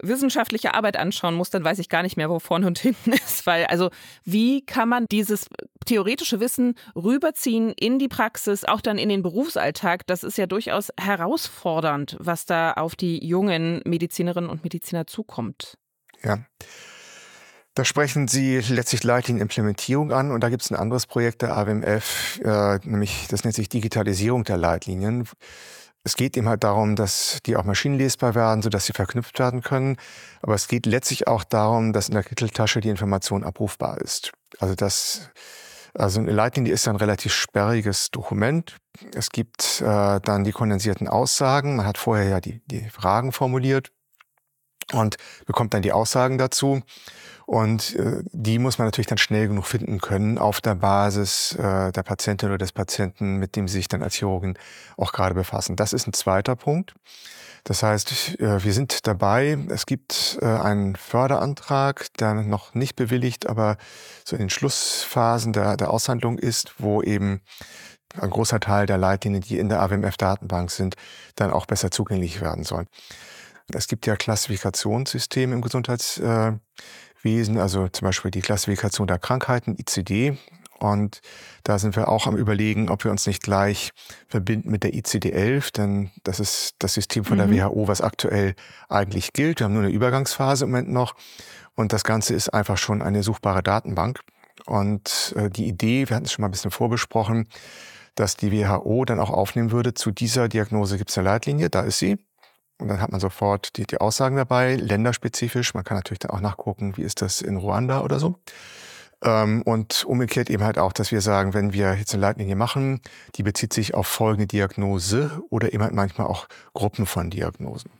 wissenschaftliche 0.00 0.74
Arbeit 0.74 0.96
anschauen 0.96 1.34
muss, 1.34 1.50
dann 1.50 1.64
weiß 1.64 1.78
ich 1.78 1.88
gar 1.88 2.02
nicht 2.02 2.16
mehr, 2.16 2.30
wo 2.30 2.38
vorne 2.38 2.66
und 2.66 2.78
hinten 2.78 3.12
ist. 3.12 3.46
Weil, 3.46 3.66
also, 3.66 3.90
wie 4.24 4.64
kann 4.64 4.88
man 4.88 5.06
dieses 5.10 5.48
theoretische 5.84 6.40
Wissen 6.40 6.74
rüberziehen 6.94 7.72
in 7.72 7.98
die 7.98 8.08
Praxis, 8.08 8.64
auch 8.64 8.80
dann 8.80 8.98
in 8.98 9.08
den 9.08 9.22
Berufsalltag? 9.22 10.06
Das 10.06 10.22
ist 10.22 10.38
ja 10.38 10.46
durchaus 10.46 10.90
herausfordernd, 10.98 12.16
was 12.18 12.46
da 12.46 12.72
auf 12.72 12.96
die 12.96 13.24
jungen 13.26 13.82
Medizinerinnen 13.84 14.50
und 14.50 14.64
Mediziner 14.64 15.06
zukommt. 15.06 15.78
Ja. 16.22 16.38
Da 17.76 17.84
sprechen 17.84 18.26
Sie 18.26 18.58
letztlich 18.60 19.04
Leitlinienimplementierung 19.04 20.10
an 20.10 20.30
und 20.30 20.40
da 20.40 20.48
gibt 20.48 20.62
es 20.62 20.70
ein 20.70 20.76
anderes 20.76 21.04
Projekt 21.04 21.42
der 21.42 21.54
AWMF, 21.54 22.40
äh, 22.42 22.78
nämlich 22.84 23.26
das 23.28 23.44
nennt 23.44 23.54
sich 23.54 23.68
Digitalisierung 23.68 24.44
der 24.44 24.56
Leitlinien. 24.56 25.28
Es 26.02 26.16
geht 26.16 26.38
eben 26.38 26.48
halt 26.48 26.64
darum, 26.64 26.96
dass 26.96 27.38
die 27.44 27.54
auch 27.54 27.64
maschinenlesbar 27.64 28.34
werden, 28.34 28.62
sodass 28.62 28.86
sie 28.86 28.94
verknüpft 28.94 29.38
werden 29.38 29.60
können. 29.60 29.98
Aber 30.40 30.54
es 30.54 30.68
geht 30.68 30.86
letztlich 30.86 31.28
auch 31.28 31.44
darum, 31.44 31.92
dass 31.92 32.08
in 32.08 32.14
der 32.14 32.24
Kitteltasche 32.24 32.80
die 32.80 32.88
Information 32.88 33.44
abrufbar 33.44 34.00
ist. 34.00 34.32
Also 34.58 34.74
das, 34.74 35.28
also 35.92 36.20
eine 36.20 36.32
Leitlinie 36.32 36.72
ist 36.72 36.88
ein 36.88 36.96
relativ 36.96 37.34
sperriges 37.34 38.10
Dokument. 38.10 38.78
Es 39.14 39.28
gibt 39.28 39.82
äh, 39.82 40.18
dann 40.22 40.44
die 40.44 40.52
kondensierten 40.52 41.08
Aussagen. 41.08 41.76
Man 41.76 41.84
hat 41.84 41.98
vorher 41.98 42.26
ja 42.26 42.40
die, 42.40 42.62
die 42.70 42.88
Fragen 42.88 43.32
formuliert 43.32 43.92
und 44.92 45.16
bekommt 45.46 45.74
dann 45.74 45.82
die 45.82 45.92
Aussagen 45.92 46.38
dazu. 46.38 46.82
Und 47.46 47.94
äh, 47.94 48.22
die 48.32 48.58
muss 48.58 48.78
man 48.78 48.88
natürlich 48.88 49.06
dann 49.06 49.18
schnell 49.18 49.46
genug 49.46 49.66
finden 49.66 50.00
können 50.00 50.36
auf 50.36 50.60
der 50.60 50.74
Basis 50.74 51.52
äh, 51.54 51.92
der 51.92 52.02
Patientin 52.02 52.48
oder 52.48 52.58
des 52.58 52.72
Patienten, 52.72 53.36
mit 53.36 53.54
dem 53.54 53.68
Sie 53.68 53.74
sich 53.74 53.88
dann 53.88 54.02
als 54.02 54.16
Chirurgin 54.16 54.58
auch 54.96 55.12
gerade 55.12 55.34
befassen. 55.34 55.76
Das 55.76 55.92
ist 55.92 56.08
ein 56.08 56.12
zweiter 56.12 56.56
Punkt. 56.56 56.94
Das 57.62 57.84
heißt, 57.84 58.40
äh, 58.40 58.64
wir 58.64 58.72
sind 58.72 59.06
dabei. 59.06 59.58
Es 59.68 59.86
gibt 59.86 60.38
äh, 60.40 60.44
einen 60.44 60.96
Förderantrag, 60.96 62.06
der 62.18 62.34
noch 62.34 62.74
nicht 62.74 62.96
bewilligt, 62.96 63.48
aber 63.48 63.76
so 64.24 64.34
in 64.34 64.42
den 64.42 64.50
Schlussphasen 64.50 65.52
der, 65.52 65.76
der 65.76 65.90
Aushandlung 65.90 66.38
ist, 66.38 66.74
wo 66.78 67.00
eben 67.02 67.42
ein 68.20 68.30
großer 68.30 68.60
Teil 68.60 68.86
der 68.86 68.98
Leitlinien, 68.98 69.42
die 69.42 69.58
in 69.58 69.68
der 69.68 69.82
AWMF-Datenbank 69.82 70.70
sind, 70.70 70.96
dann 71.34 71.52
auch 71.52 71.66
besser 71.66 71.90
zugänglich 71.90 72.40
werden 72.40 72.64
sollen. 72.64 72.86
Es 73.72 73.88
gibt 73.88 74.06
ja 74.06 74.16
Klassifikationssysteme 74.16 75.54
im 75.54 75.60
Gesundheitswesen, 75.60 76.60
Wesen, 77.22 77.58
also 77.58 77.88
zum 77.88 78.06
Beispiel 78.06 78.30
die 78.30 78.40
Klassifikation 78.40 79.06
der 79.06 79.18
Krankheiten, 79.18 79.76
ICD. 79.78 80.38
Und 80.78 81.20
da 81.64 81.78
sind 81.78 81.96
wir 81.96 82.08
auch 82.08 82.26
am 82.26 82.36
Überlegen, 82.36 82.90
ob 82.90 83.04
wir 83.04 83.10
uns 83.10 83.26
nicht 83.26 83.42
gleich 83.42 83.90
verbinden 84.28 84.70
mit 84.70 84.82
der 84.82 84.92
ICD-11, 84.92 85.74
denn 85.74 86.10
das 86.22 86.38
ist 86.38 86.74
das 86.78 86.94
System 86.94 87.24
von 87.24 87.38
der 87.38 87.46
mhm. 87.46 87.56
WHO, 87.56 87.88
was 87.88 88.02
aktuell 88.02 88.54
eigentlich 88.88 89.32
gilt. 89.32 89.60
Wir 89.60 89.64
haben 89.64 89.72
nur 89.72 89.82
eine 89.82 89.92
Übergangsphase 89.92 90.64
im 90.64 90.70
Moment 90.70 90.90
noch. 90.90 91.14
Und 91.74 91.92
das 91.92 92.04
Ganze 92.04 92.34
ist 92.34 92.50
einfach 92.50 92.78
schon 92.78 93.02
eine 93.02 93.22
suchbare 93.22 93.62
Datenbank. 93.62 94.20
Und 94.66 95.34
äh, 95.36 95.50
die 95.50 95.66
Idee, 95.66 96.08
wir 96.08 96.16
hatten 96.16 96.26
es 96.26 96.32
schon 96.32 96.42
mal 96.42 96.48
ein 96.48 96.52
bisschen 96.52 96.70
vorbesprochen, 96.70 97.48
dass 98.14 98.36
die 98.36 98.52
WHO 98.52 99.04
dann 99.04 99.20
auch 99.20 99.30
aufnehmen 99.30 99.70
würde, 99.70 99.94
zu 99.94 100.10
dieser 100.10 100.48
Diagnose 100.48 100.98
gibt 100.98 101.10
es 101.10 101.18
eine 101.18 101.28
Leitlinie, 101.28 101.70
da 101.70 101.82
ist 101.82 101.98
sie. 101.98 102.18
Und 102.78 102.88
dann 102.88 103.00
hat 103.00 103.10
man 103.10 103.20
sofort 103.20 103.76
die, 103.76 103.86
die 103.86 103.98
Aussagen 103.98 104.36
dabei, 104.36 104.76
länderspezifisch. 104.76 105.74
Man 105.74 105.84
kann 105.84 105.96
natürlich 105.96 106.18
dann 106.18 106.30
auch 106.30 106.40
nachgucken, 106.40 106.96
wie 106.96 107.02
ist 107.02 107.22
das 107.22 107.40
in 107.40 107.56
Ruanda 107.56 108.02
oder 108.02 108.18
so. 108.18 108.36
Ähm, 109.22 109.62
und 109.62 110.04
umgekehrt 110.04 110.50
eben 110.50 110.62
halt 110.62 110.78
auch, 110.78 110.92
dass 110.92 111.10
wir 111.10 111.22
sagen, 111.22 111.54
wenn 111.54 111.72
wir 111.72 111.94
jetzt 111.94 112.12
eine 112.12 112.20
Leitlinie 112.20 112.56
machen, 112.56 113.00
die 113.36 113.42
bezieht 113.42 113.72
sich 113.72 113.94
auf 113.94 114.06
folgende 114.06 114.46
Diagnose 114.46 115.42
oder 115.48 115.72
eben 115.72 115.82
halt 115.82 115.94
manchmal 115.94 116.26
auch 116.26 116.48
Gruppen 116.74 117.06
von 117.06 117.30
Diagnosen. 117.30 117.90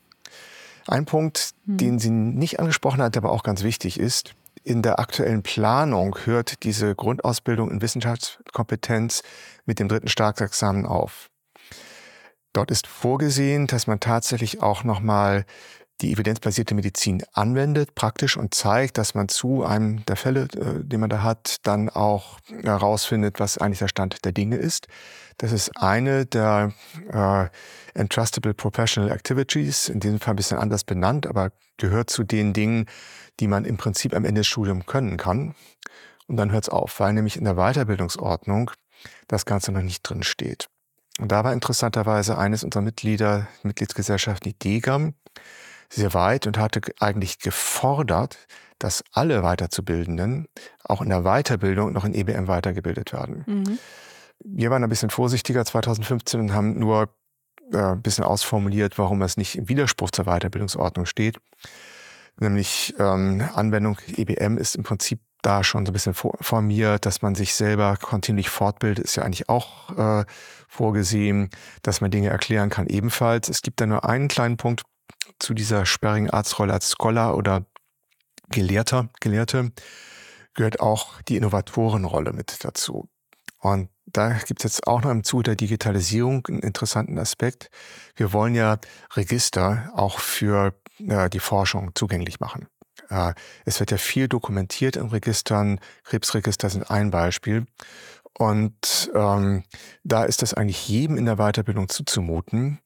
Ein 0.87 1.07
Punkt, 1.07 1.55
hm. 1.65 1.79
den 1.79 1.99
sie 1.99 2.11
nicht 2.11 2.61
angesprochen 2.61 3.01
hat, 3.03 3.15
der 3.15 3.23
aber 3.23 3.33
auch 3.33 3.43
ganz 3.43 3.63
wichtig 3.63 3.99
ist, 3.99 4.35
in 4.63 4.83
der 4.83 4.99
aktuellen 4.99 5.43
Planung 5.43 6.19
hört 6.25 6.65
diese 6.65 6.95
Grundausbildung 6.95 7.71
in 7.71 7.81
Wissenschaftskompetenz 7.81 9.23
mit 9.65 9.79
dem 9.79 9.89
dritten 9.89 10.09
Staatsexamen 10.09 10.87
auf. 10.87 11.31
Dort 12.57 12.71
ist 12.71 12.87
vorgesehen, 12.87 13.67
dass 13.67 13.87
man 13.87 14.01
tatsächlich 14.01 14.63
auch 14.63 14.83
nochmal 14.83 15.45
die 16.01 16.11
evidenzbasierte 16.11 16.75
Medizin 16.75 17.23
anwendet, 17.35 17.95
praktisch 17.95 18.39
und 18.39 18.55
zeigt, 18.55 18.97
dass 18.97 19.15
man 19.15 19.29
zu 19.29 19.63
einem 19.63 20.07
der 20.07 20.17
Fälle, 20.17 20.49
äh, 20.55 20.83
den 20.83 21.01
man 21.01 21.11
da 21.11 21.23
hat, 21.23 21.57
dann 21.65 21.91
auch 21.91 22.41
herausfindet, 22.63 23.41
was 23.41 23.59
eigentlich 23.59 23.81
der 23.81 23.89
Stand 23.89 24.25
der 24.25 24.33
Dinge 24.33 24.57
ist. 24.57 24.89
Das 25.37 25.53
ist 25.53 25.77
eine 25.77 26.25
der 26.25 26.73
äh, 27.13 27.49
Entrustable 27.93 28.55
Professional 28.55 29.11
Activities, 29.11 29.91
in 29.91 30.01
diesem 30.01 30.19
Fall 30.19 30.33
ein 30.33 30.37
bisschen 30.37 30.57
anders 30.57 30.85
benannt, 30.85 31.27
aber 31.27 31.53
gehört 31.77 32.09
zu 32.09 32.25
den 32.25 32.55
Dingen, 32.55 32.87
die 33.39 33.49
man 33.49 33.67
im 33.67 33.77
Prinzip 33.77 34.15
am 34.15 34.25
Ende 34.25 34.41
des 34.41 34.47
Studiums 34.47 34.87
können 34.87 35.19
kann. 35.19 35.55
Und 36.27 36.39
dann 36.39 36.53
hört 36.53 36.65
es 36.65 36.69
auf, 36.71 37.01
weil 37.01 37.13
nämlich 37.13 37.37
in 37.37 37.45
der 37.45 37.57
Weiterbildungsordnung 37.57 38.71
das 39.29 39.45
Ganze 39.45 39.73
noch 39.73 39.83
nicht 39.83 40.03
drin 40.05 40.23
steht. 40.23 40.71
Und 41.19 41.33
da 41.33 41.45
war 41.45 41.53
interessanterweise 41.53 42.37
eines 42.37 42.63
unserer 42.63 42.83
Mitglieder, 42.83 43.49
Mitgliedsgesellschaft, 43.63 44.45
die 44.45 44.59
DEGAM, 44.59 45.15
sehr 45.89 46.15
weit 46.15 46.47
und 46.47 46.59
hatte 46.59 46.81
eigentlich 47.01 47.39
gefordert, 47.39 48.39
dass 48.79 49.05
alle 49.13 49.43
Weiterzubildenden 49.43 50.49
auch 50.85 51.01
in 51.01 51.09
der 51.09 51.23
Weiterbildung 51.23 51.93
noch 51.93 52.05
in 52.05 52.15
EBM 52.15 52.49
weitergebildet 52.49 53.13
werden. 53.13 53.45
Mhm. 53.47 53.79
Wir 54.45 54.71
waren 54.71 54.83
ein 54.85 54.91
bisschen 54.91 55.11
vorsichtiger 55.11 55.65
2015 55.65 56.41
und 56.41 56.53
haben 56.53 56.79
nur 56.79 57.09
äh, 57.73 57.79
ein 57.79 58.03
bisschen 58.03 58.25
ausformuliert, 58.25 58.99
warum 58.99 59.23
es 59.23 59.37
nicht 59.37 59.57
im 59.57 59.69
Widerspruch 59.69 60.11
zur 60.11 60.27
Weiterbildungsordnung 60.27 61.07
steht. 61.07 61.39
Nämlich 62.39 62.95
ähm, 62.99 63.49
Anwendung 63.55 63.99
EBM 64.07 64.59
ist 64.59 64.77
im 64.77 64.83
Prinzip 64.83 65.21
da 65.47 65.65
schon 65.65 65.87
so 65.87 65.91
ein 65.91 65.93
bisschen 65.93 66.15
formiert, 66.15 67.07
dass 67.07 67.23
man 67.23 67.35
sich 67.35 67.55
selber 67.55 67.97
kontinuierlich 67.97 68.51
fortbildet, 68.51 69.05
ist 69.05 69.17
ja 69.17 69.23
eigentlich 69.23 69.49
auch 69.49 69.97
äh, 69.97 70.25
vorgesehen, 70.69 71.51
dass 71.83 72.01
man 72.01 72.11
Dinge 72.11 72.31
erklären 72.31 72.69
kann 72.69 72.87
ebenfalls. 72.87 73.49
Es 73.49 73.63
gibt 73.63 73.81
da 73.81 73.87
nur 73.87 74.05
einen 74.05 74.29
kleinen 74.29 74.57
Punkt, 74.57 74.83
zu 75.39 75.55
dieser 75.55 75.87
sperrigen 75.87 76.31
Arztrolle 76.31 76.73
als 76.73 76.93
Scholar 76.93 77.37
oder 77.37 77.67
Gelehrter, 78.49 79.09
Gelehrte 79.21 79.73
gehört 80.55 80.81
auch 80.81 81.21
die 81.23 81.37
Innovatorenrolle 81.37 82.33
mit 82.33 82.65
dazu. 82.65 83.09
Und 83.59 83.91
da 84.07 84.33
gibt 84.35 84.61
es 84.61 84.65
jetzt 84.65 84.87
auch 84.87 85.03
noch 85.03 85.11
im 85.11 85.25
Zuge 85.25 85.45
der 85.45 85.57
Digitalisierung 85.57 86.47
einen 86.47 86.61
interessanten 86.61 87.19
Aspekt. 87.19 87.71
Wir 88.15 88.33
wollen 88.33 88.55
ja 88.55 88.79
Register 89.15 89.91
auch 89.95 90.21
für 90.21 90.75
äh, 90.99 91.29
die 91.29 91.41
Forschung 91.41 91.91
zugänglich 91.95 92.41
machen. 92.41 92.69
Äh, 93.09 93.35
es 93.65 93.81
wird 93.81 93.91
ja 93.91 93.97
viel 93.97 94.29
dokumentiert 94.29 94.97
in 94.97 95.09
Registern. 95.09 95.81
Krebsregister 96.05 96.71
sind 96.71 96.91
ein 96.91 97.11
Beispiel. 97.11 97.67
Und 98.39 99.11
ähm, 99.15 99.65
da 100.05 100.25
ist 100.25 100.43
das 100.43 100.55
eigentlich 100.55 100.89
jedem 100.89 101.17
in 101.17 101.25
der 101.25 101.37
Weiterbildung 101.37 101.89
zuzumuten, 101.89 102.81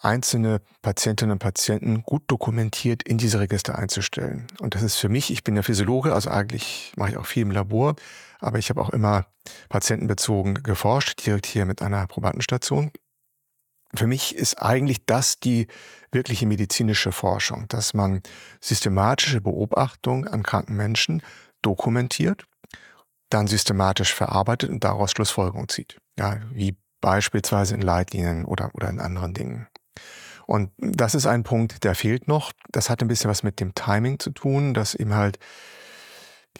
einzelne 0.00 0.60
Patientinnen 0.82 1.32
und 1.32 1.38
Patienten 1.38 2.02
gut 2.02 2.22
dokumentiert 2.26 3.02
in 3.02 3.18
diese 3.18 3.38
Register 3.38 3.78
einzustellen. 3.78 4.46
Und 4.58 4.74
das 4.74 4.82
ist 4.82 4.96
für 4.96 5.08
mich, 5.08 5.30
ich 5.30 5.44
bin 5.44 5.54
ja 5.54 5.62
Physiologe, 5.62 6.12
also 6.12 6.30
eigentlich 6.30 6.92
mache 6.96 7.10
ich 7.10 7.16
auch 7.18 7.26
viel 7.26 7.42
im 7.42 7.50
Labor, 7.50 7.94
aber 8.40 8.58
ich 8.58 8.70
habe 8.70 8.80
auch 8.80 8.90
immer 8.90 9.26
patientenbezogen 9.68 10.62
geforscht, 10.62 11.24
direkt 11.24 11.46
hier 11.46 11.66
mit 11.66 11.82
einer 11.82 12.06
Probandenstation. 12.06 12.90
Für 13.94 14.06
mich 14.06 14.36
ist 14.36 14.62
eigentlich 14.62 15.04
das 15.06 15.40
die 15.40 15.66
wirkliche 16.12 16.46
medizinische 16.46 17.12
Forschung, 17.12 17.66
dass 17.68 17.94
man 17.94 18.22
systematische 18.60 19.40
Beobachtung 19.40 20.26
an 20.26 20.42
kranken 20.42 20.76
Menschen 20.76 21.22
dokumentiert, 21.62 22.44
dann 23.30 23.46
systematisch 23.46 24.14
verarbeitet 24.14 24.70
und 24.70 24.84
daraus 24.84 25.12
Schlussfolgerungen 25.12 25.68
zieht. 25.68 25.98
Ja, 26.18 26.38
wie 26.52 26.76
beispielsweise 27.00 27.74
in 27.74 27.82
Leitlinien 27.82 28.44
oder, 28.44 28.70
oder 28.74 28.88
in 28.88 29.00
anderen 29.00 29.34
Dingen. 29.34 29.66
Und 30.46 30.72
das 30.78 31.14
ist 31.14 31.26
ein 31.26 31.44
Punkt, 31.44 31.84
der 31.84 31.94
fehlt 31.94 32.26
noch. 32.26 32.52
Das 32.72 32.90
hat 32.90 33.02
ein 33.02 33.08
bisschen 33.08 33.30
was 33.30 33.44
mit 33.44 33.60
dem 33.60 33.74
Timing 33.74 34.18
zu 34.18 34.30
tun, 34.30 34.74
dass 34.74 34.96
eben 34.96 35.14
halt 35.14 35.38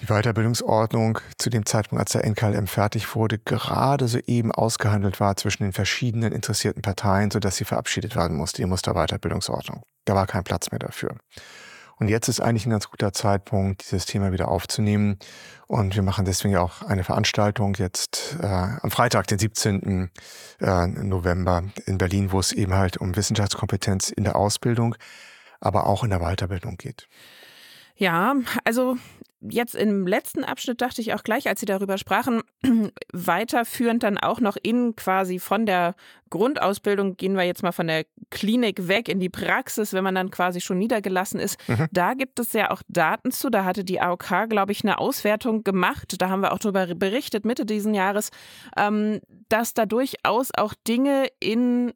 die 0.00 0.06
Weiterbildungsordnung 0.06 1.18
zu 1.38 1.50
dem 1.50 1.66
Zeitpunkt, 1.66 2.00
als 2.00 2.12
der 2.12 2.24
NKLM 2.24 2.66
fertig 2.66 3.14
wurde, 3.14 3.38
gerade 3.38 4.08
so 4.08 4.18
eben 4.26 4.52
ausgehandelt 4.52 5.20
war 5.20 5.36
zwischen 5.36 5.64
den 5.64 5.72
verschiedenen 5.72 6.32
interessierten 6.32 6.82
Parteien, 6.82 7.30
sodass 7.30 7.56
sie 7.56 7.64
verabschiedet 7.64 8.16
werden 8.16 8.36
musste, 8.36 8.62
die 8.62 8.68
Musterweiterbildungsordnung. 8.68 9.82
Da 10.04 10.14
war 10.14 10.26
kein 10.26 10.44
Platz 10.44 10.70
mehr 10.70 10.78
dafür. 10.78 11.16
Und 12.00 12.08
jetzt 12.08 12.28
ist 12.28 12.40
eigentlich 12.40 12.64
ein 12.64 12.70
ganz 12.70 12.88
guter 12.88 13.12
Zeitpunkt, 13.12 13.82
dieses 13.84 14.06
Thema 14.06 14.32
wieder 14.32 14.48
aufzunehmen. 14.48 15.18
Und 15.66 15.94
wir 15.94 16.02
machen 16.02 16.24
deswegen 16.24 16.56
auch 16.56 16.80
eine 16.80 17.04
Veranstaltung 17.04 17.74
jetzt 17.74 18.38
äh, 18.40 18.46
am 18.46 18.90
Freitag, 18.90 19.26
den 19.26 19.38
17. 19.38 20.10
Äh, 20.60 20.86
November 20.86 21.64
in 21.84 21.98
Berlin, 21.98 22.32
wo 22.32 22.40
es 22.40 22.52
eben 22.52 22.72
halt 22.72 22.96
um 22.96 23.14
Wissenschaftskompetenz 23.16 24.08
in 24.08 24.24
der 24.24 24.36
Ausbildung, 24.36 24.94
aber 25.60 25.86
auch 25.86 26.02
in 26.02 26.08
der 26.08 26.20
Weiterbildung 26.20 26.78
geht. 26.78 27.06
Ja, 27.96 28.34
also 28.64 28.96
jetzt 29.40 29.74
im 29.74 30.06
letzten 30.06 30.44
Abschnitt 30.44 30.80
dachte 30.80 31.00
ich 31.00 31.14
auch 31.14 31.22
gleich, 31.22 31.48
als 31.48 31.60
Sie 31.60 31.66
darüber 31.66 31.98
sprachen, 31.98 32.42
weiterführend 33.12 34.02
dann 34.02 34.18
auch 34.18 34.40
noch 34.40 34.56
in 34.62 34.96
quasi 34.96 35.38
von 35.38 35.66
der 35.66 35.94
Grundausbildung, 36.30 37.16
gehen 37.16 37.36
wir 37.36 37.44
jetzt 37.44 37.62
mal 37.62 37.72
von 37.72 37.88
der 37.88 38.04
Klinik 38.30 38.86
weg 38.86 39.08
in 39.08 39.18
die 39.18 39.28
Praxis, 39.28 39.92
wenn 39.92 40.04
man 40.04 40.14
dann 40.14 40.30
quasi 40.30 40.60
schon 40.60 40.78
niedergelassen 40.78 41.40
ist. 41.40 41.58
Mhm. 41.68 41.88
Da 41.90 42.14
gibt 42.14 42.38
es 42.38 42.52
ja 42.52 42.70
auch 42.70 42.82
Daten 42.88 43.32
zu. 43.32 43.50
Da 43.50 43.64
hatte 43.64 43.84
die 43.84 44.00
AOK, 44.00 44.48
glaube 44.48 44.72
ich, 44.72 44.84
eine 44.84 44.98
Auswertung 44.98 45.64
gemacht. 45.64 46.14
Da 46.18 46.28
haben 46.28 46.40
wir 46.40 46.52
auch 46.52 46.58
darüber 46.58 46.86
berichtet, 46.94 47.44
Mitte 47.44 47.66
diesen 47.66 47.94
Jahres, 47.94 48.30
ähm, 48.76 49.20
dass 49.48 49.74
da 49.74 49.86
durchaus 49.86 50.50
auch 50.56 50.74
Dinge 50.86 51.26
in 51.40 51.92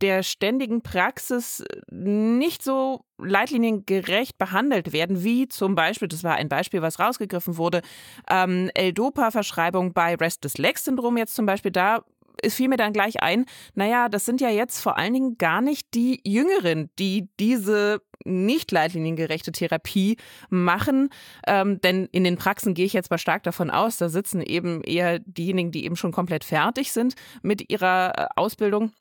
der 0.00 0.22
ständigen 0.22 0.82
Praxis 0.82 1.60
äh, 1.60 1.80
nicht 1.90 2.62
so 2.62 3.04
leitliniengerecht 3.18 4.38
behandelt 4.38 4.92
werden, 4.92 5.24
wie 5.24 5.48
zum 5.48 5.74
Beispiel, 5.74 6.08
das 6.08 6.24
war 6.24 6.34
ein 6.34 6.48
Beispiel, 6.48 6.82
was 6.82 6.98
rausgegriffen 6.98 7.56
wurde, 7.56 7.82
ähm, 8.30 8.70
L-Dopa-Verschreibung 8.74 9.92
bei 9.92 10.14
Restless-Leg-Syndrom 10.14 11.16
jetzt 11.16 11.34
zum 11.34 11.46
Beispiel, 11.46 11.70
da 11.70 12.04
es 12.42 12.54
fiel 12.54 12.68
mir 12.68 12.76
dann 12.76 12.92
gleich 12.92 13.22
ein, 13.22 13.46
naja, 13.74 14.08
das 14.08 14.24
sind 14.24 14.40
ja 14.40 14.50
jetzt 14.50 14.80
vor 14.80 14.98
allen 14.98 15.14
Dingen 15.14 15.38
gar 15.38 15.60
nicht 15.60 15.94
die 15.94 16.20
Jüngeren, 16.24 16.90
die 16.98 17.28
diese 17.38 18.02
nicht 18.24 18.72
leitliniengerechte 18.72 19.52
Therapie 19.52 20.16
machen. 20.48 21.10
Ähm, 21.46 21.80
denn 21.80 22.06
in 22.06 22.24
den 22.24 22.36
Praxen 22.36 22.74
gehe 22.74 22.86
ich 22.86 22.92
jetzt 22.92 23.10
mal 23.10 23.18
stark 23.18 23.42
davon 23.42 23.70
aus, 23.70 23.98
da 23.98 24.08
sitzen 24.08 24.40
eben 24.42 24.82
eher 24.82 25.18
diejenigen, 25.20 25.70
die 25.70 25.84
eben 25.84 25.96
schon 25.96 26.12
komplett 26.12 26.44
fertig 26.44 26.92
sind 26.92 27.14
mit 27.42 27.70
ihrer 27.70 28.12
äh, 28.16 28.26
Ausbildung 28.36 28.92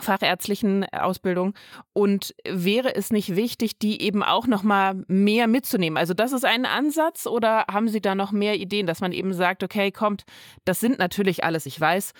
fachärztlichen 0.00 0.84
Ausbildung 0.92 1.54
und 1.92 2.34
wäre 2.44 2.94
es 2.94 3.10
nicht 3.10 3.36
wichtig, 3.36 3.78
die 3.78 4.02
eben 4.02 4.22
auch 4.22 4.46
noch 4.46 4.62
mal 4.62 5.04
mehr 5.08 5.46
mitzunehmen? 5.46 5.96
Also 5.96 6.14
das 6.14 6.32
ist 6.32 6.44
ein 6.44 6.66
Ansatz 6.66 7.26
oder 7.26 7.66
haben 7.70 7.88
Sie 7.88 8.00
da 8.00 8.14
noch 8.14 8.32
mehr 8.32 8.56
Ideen, 8.56 8.86
dass 8.86 9.00
man 9.00 9.12
eben 9.12 9.32
sagt, 9.32 9.62
okay, 9.62 9.90
kommt, 9.90 10.24
das 10.64 10.80
sind 10.80 10.98
natürlich 10.98 11.44
alles, 11.44 11.66
ich 11.66 11.80
weiß, 11.80 12.12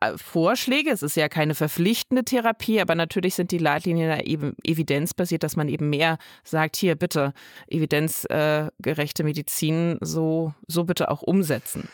äh, 0.00 0.16
Vorschläge, 0.16 0.90
es 0.90 1.02
ist 1.02 1.16
ja 1.16 1.28
keine 1.28 1.54
verpflichtende 1.54 2.24
Therapie, 2.24 2.80
aber 2.80 2.94
natürlich 2.94 3.34
sind 3.34 3.50
die 3.50 3.58
Leitlinien 3.58 4.20
eben 4.20 4.56
evidenzbasiert, 4.64 5.42
dass 5.42 5.56
man 5.56 5.68
eben 5.68 5.90
mehr 5.90 6.18
sagt, 6.42 6.76
hier 6.76 6.94
bitte 6.94 7.34
evidenzgerechte 7.68 9.24
Medizin 9.24 9.98
so, 10.00 10.54
so 10.66 10.84
bitte 10.84 11.10
auch 11.10 11.22
umsetzen. 11.22 11.88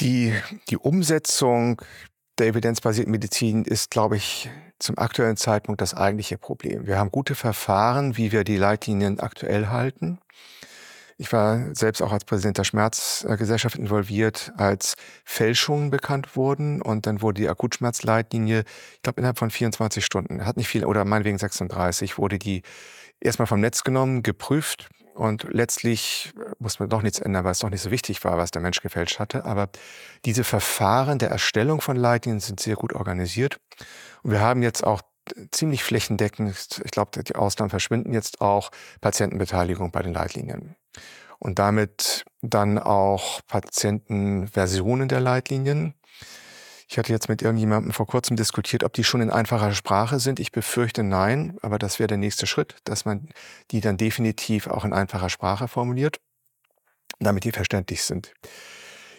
Die, 0.00 0.32
die 0.70 0.76
Umsetzung 0.76 1.82
der 2.38 2.46
evidenzbasierten 2.46 3.10
Medizin 3.10 3.64
ist, 3.64 3.90
glaube 3.90 4.16
ich, 4.16 4.50
zum 4.78 4.96
aktuellen 4.98 5.36
Zeitpunkt 5.36 5.80
das 5.80 5.94
eigentliche 5.94 6.38
Problem. 6.38 6.86
Wir 6.86 6.98
haben 6.98 7.10
gute 7.10 7.34
Verfahren, 7.34 8.16
wie 8.16 8.32
wir 8.32 8.44
die 8.44 8.56
Leitlinien 8.56 9.18
aktuell 9.20 9.68
halten. 9.68 10.18
Ich 11.20 11.32
war 11.32 11.74
selbst 11.74 12.00
auch 12.00 12.12
als 12.12 12.24
Präsident 12.24 12.58
der 12.58 12.64
Schmerzgesellschaft 12.64 13.74
involviert, 13.74 14.52
als 14.56 14.94
Fälschungen 15.24 15.90
bekannt 15.90 16.36
wurden 16.36 16.80
und 16.80 17.06
dann 17.06 17.22
wurde 17.22 17.40
die 17.40 17.48
Akutschmerzleitlinie, 17.48 18.62
ich 18.94 19.02
glaube 19.02 19.20
innerhalb 19.20 19.38
von 19.38 19.50
24 19.50 20.04
Stunden, 20.04 20.46
hat 20.46 20.56
nicht 20.56 20.68
viel, 20.68 20.84
oder 20.84 21.04
meinetwegen 21.04 21.38
36, 21.38 22.18
wurde 22.18 22.38
die 22.38 22.62
erstmal 23.20 23.46
vom 23.46 23.58
Netz 23.58 23.82
genommen, 23.82 24.22
geprüft 24.22 24.88
Und 25.18 25.48
letztlich 25.50 26.32
muss 26.60 26.78
man 26.78 26.88
doch 26.88 27.02
nichts 27.02 27.18
ändern, 27.18 27.42
weil 27.42 27.50
es 27.50 27.58
doch 27.58 27.70
nicht 27.70 27.82
so 27.82 27.90
wichtig 27.90 28.22
war, 28.22 28.38
was 28.38 28.52
der 28.52 28.62
Mensch 28.62 28.80
gefälscht 28.80 29.18
hatte. 29.18 29.44
Aber 29.44 29.68
diese 30.24 30.44
Verfahren 30.44 31.18
der 31.18 31.28
Erstellung 31.28 31.80
von 31.80 31.96
Leitlinien 31.96 32.38
sind 32.38 32.60
sehr 32.60 32.76
gut 32.76 32.92
organisiert. 32.92 33.58
Und 34.22 34.30
wir 34.30 34.40
haben 34.40 34.62
jetzt 34.62 34.86
auch 34.86 35.02
ziemlich 35.50 35.82
flächendeckend, 35.82 36.80
ich 36.84 36.90
glaube, 36.92 37.20
die 37.20 37.34
Ausnahmen 37.34 37.68
verschwinden 37.68 38.12
jetzt 38.12 38.40
auch, 38.40 38.70
Patientenbeteiligung 39.00 39.90
bei 39.90 40.02
den 40.02 40.14
Leitlinien. 40.14 40.76
Und 41.40 41.58
damit 41.58 42.24
dann 42.40 42.78
auch 42.78 43.40
Patientenversionen 43.48 45.08
der 45.08 45.20
Leitlinien. 45.20 45.94
Ich 46.90 46.96
hatte 46.96 47.12
jetzt 47.12 47.28
mit 47.28 47.42
irgendjemandem 47.42 47.92
vor 47.92 48.06
kurzem 48.06 48.36
diskutiert, 48.36 48.82
ob 48.82 48.94
die 48.94 49.04
schon 49.04 49.20
in 49.20 49.30
einfacher 49.30 49.74
Sprache 49.74 50.18
sind. 50.18 50.40
Ich 50.40 50.52
befürchte 50.52 51.02
nein, 51.02 51.58
aber 51.60 51.78
das 51.78 51.98
wäre 51.98 52.06
der 52.06 52.16
nächste 52.16 52.46
Schritt, 52.46 52.76
dass 52.84 53.04
man 53.04 53.28
die 53.70 53.82
dann 53.82 53.98
definitiv 53.98 54.66
auch 54.66 54.86
in 54.86 54.94
einfacher 54.94 55.28
Sprache 55.28 55.68
formuliert, 55.68 56.18
damit 57.18 57.44
die 57.44 57.52
verständlich 57.52 58.04
sind. 58.04 58.32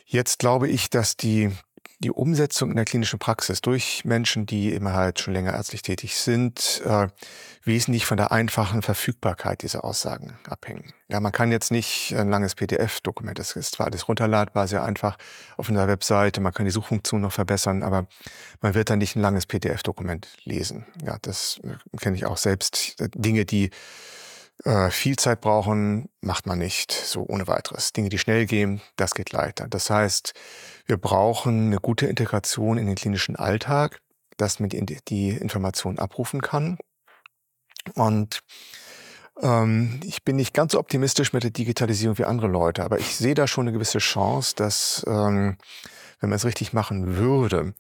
Jetzt 0.03 0.39
glaube 0.39 0.67
ich, 0.67 0.89
dass 0.89 1.15
die 1.15 1.51
die 1.99 2.11
Umsetzung 2.11 2.69
in 2.69 2.75
der 2.77 2.85
klinischen 2.85 3.19
Praxis 3.19 3.61
durch 3.61 4.05
Menschen, 4.05 4.45
die 4.45 4.73
immer 4.73 4.93
halt 4.93 5.19
schon 5.19 5.33
länger 5.33 5.53
ärztlich 5.53 5.81
tätig 5.81 6.15
sind, 6.15 6.81
äh, 6.85 7.07
wesentlich 7.63 8.05
von 8.05 8.17
der 8.17 8.31
einfachen 8.31 8.81
Verfügbarkeit 8.81 9.63
dieser 9.63 9.83
Aussagen 9.83 10.37
abhängen. 10.47 10.93
Ja, 11.09 11.19
man 11.19 11.31
kann 11.31 11.51
jetzt 11.51 11.71
nicht 11.71 12.13
ein 12.15 12.29
langes 12.29 12.55
PDF-Dokument, 12.55 13.37
das 13.37 13.55
ist 13.55 13.75
zwar 13.75 13.87
alles 13.87 14.07
runterladbar, 14.07 14.67
sehr 14.67 14.83
einfach 14.83 15.17
auf 15.57 15.69
einer 15.69 15.87
Webseite, 15.87 16.39
man 16.39 16.53
kann 16.53 16.65
die 16.65 16.71
Suchfunktion 16.71 17.21
noch 17.21 17.33
verbessern, 17.33 17.83
aber 17.83 18.07
man 18.61 18.75
wird 18.75 18.89
dann 18.89 18.99
nicht 18.99 19.17
ein 19.17 19.21
langes 19.21 19.45
PDF-Dokument 19.45 20.27
lesen. 20.45 20.85
Ja, 21.03 21.17
das 21.21 21.59
äh, 21.63 21.97
kenne 21.97 22.15
ich 22.15 22.25
auch 22.25 22.37
selbst. 22.37 22.95
Dinge, 23.15 23.43
die 23.43 23.71
äh, 24.63 24.89
viel 24.89 25.15
Zeit 25.15 25.41
brauchen, 25.41 26.09
macht 26.21 26.45
man 26.45 26.59
nicht 26.59 26.91
so 26.91 27.25
ohne 27.27 27.47
weiteres. 27.47 27.93
Dinge, 27.93 28.09
die 28.09 28.19
schnell 28.19 28.45
gehen, 28.45 28.81
das 28.95 29.13
geht 29.13 29.31
leichter. 29.31 29.67
Das 29.67 29.89
heißt, 29.89 30.33
wir 30.85 30.97
brauchen 30.97 31.67
eine 31.67 31.79
gute 31.79 32.07
Integration 32.07 32.77
in 32.77 32.87
den 32.87 32.95
klinischen 32.95 33.35
Alltag, 33.35 33.99
dass 34.37 34.59
man 34.59 34.69
die, 34.69 34.99
die 35.07 35.29
Informationen 35.29 35.99
abrufen 35.99 36.41
kann. 36.41 36.77
Und 37.95 38.41
ähm, 39.41 39.99
ich 40.03 40.23
bin 40.23 40.35
nicht 40.35 40.53
ganz 40.53 40.73
so 40.73 40.79
optimistisch 40.79 41.33
mit 41.33 41.43
der 41.43 41.51
Digitalisierung 41.51 42.17
wie 42.17 42.25
andere 42.25 42.47
Leute, 42.47 42.83
aber 42.83 42.99
ich 42.99 43.15
sehe 43.15 43.35
da 43.35 43.47
schon 43.47 43.67
eine 43.67 43.73
gewisse 43.73 43.99
Chance, 43.99 44.55
dass, 44.55 45.05
ähm, 45.07 45.57
wenn 46.19 46.29
man 46.29 46.37
es 46.37 46.45
richtig 46.45 46.73
machen 46.73 47.15
würde, 47.15 47.73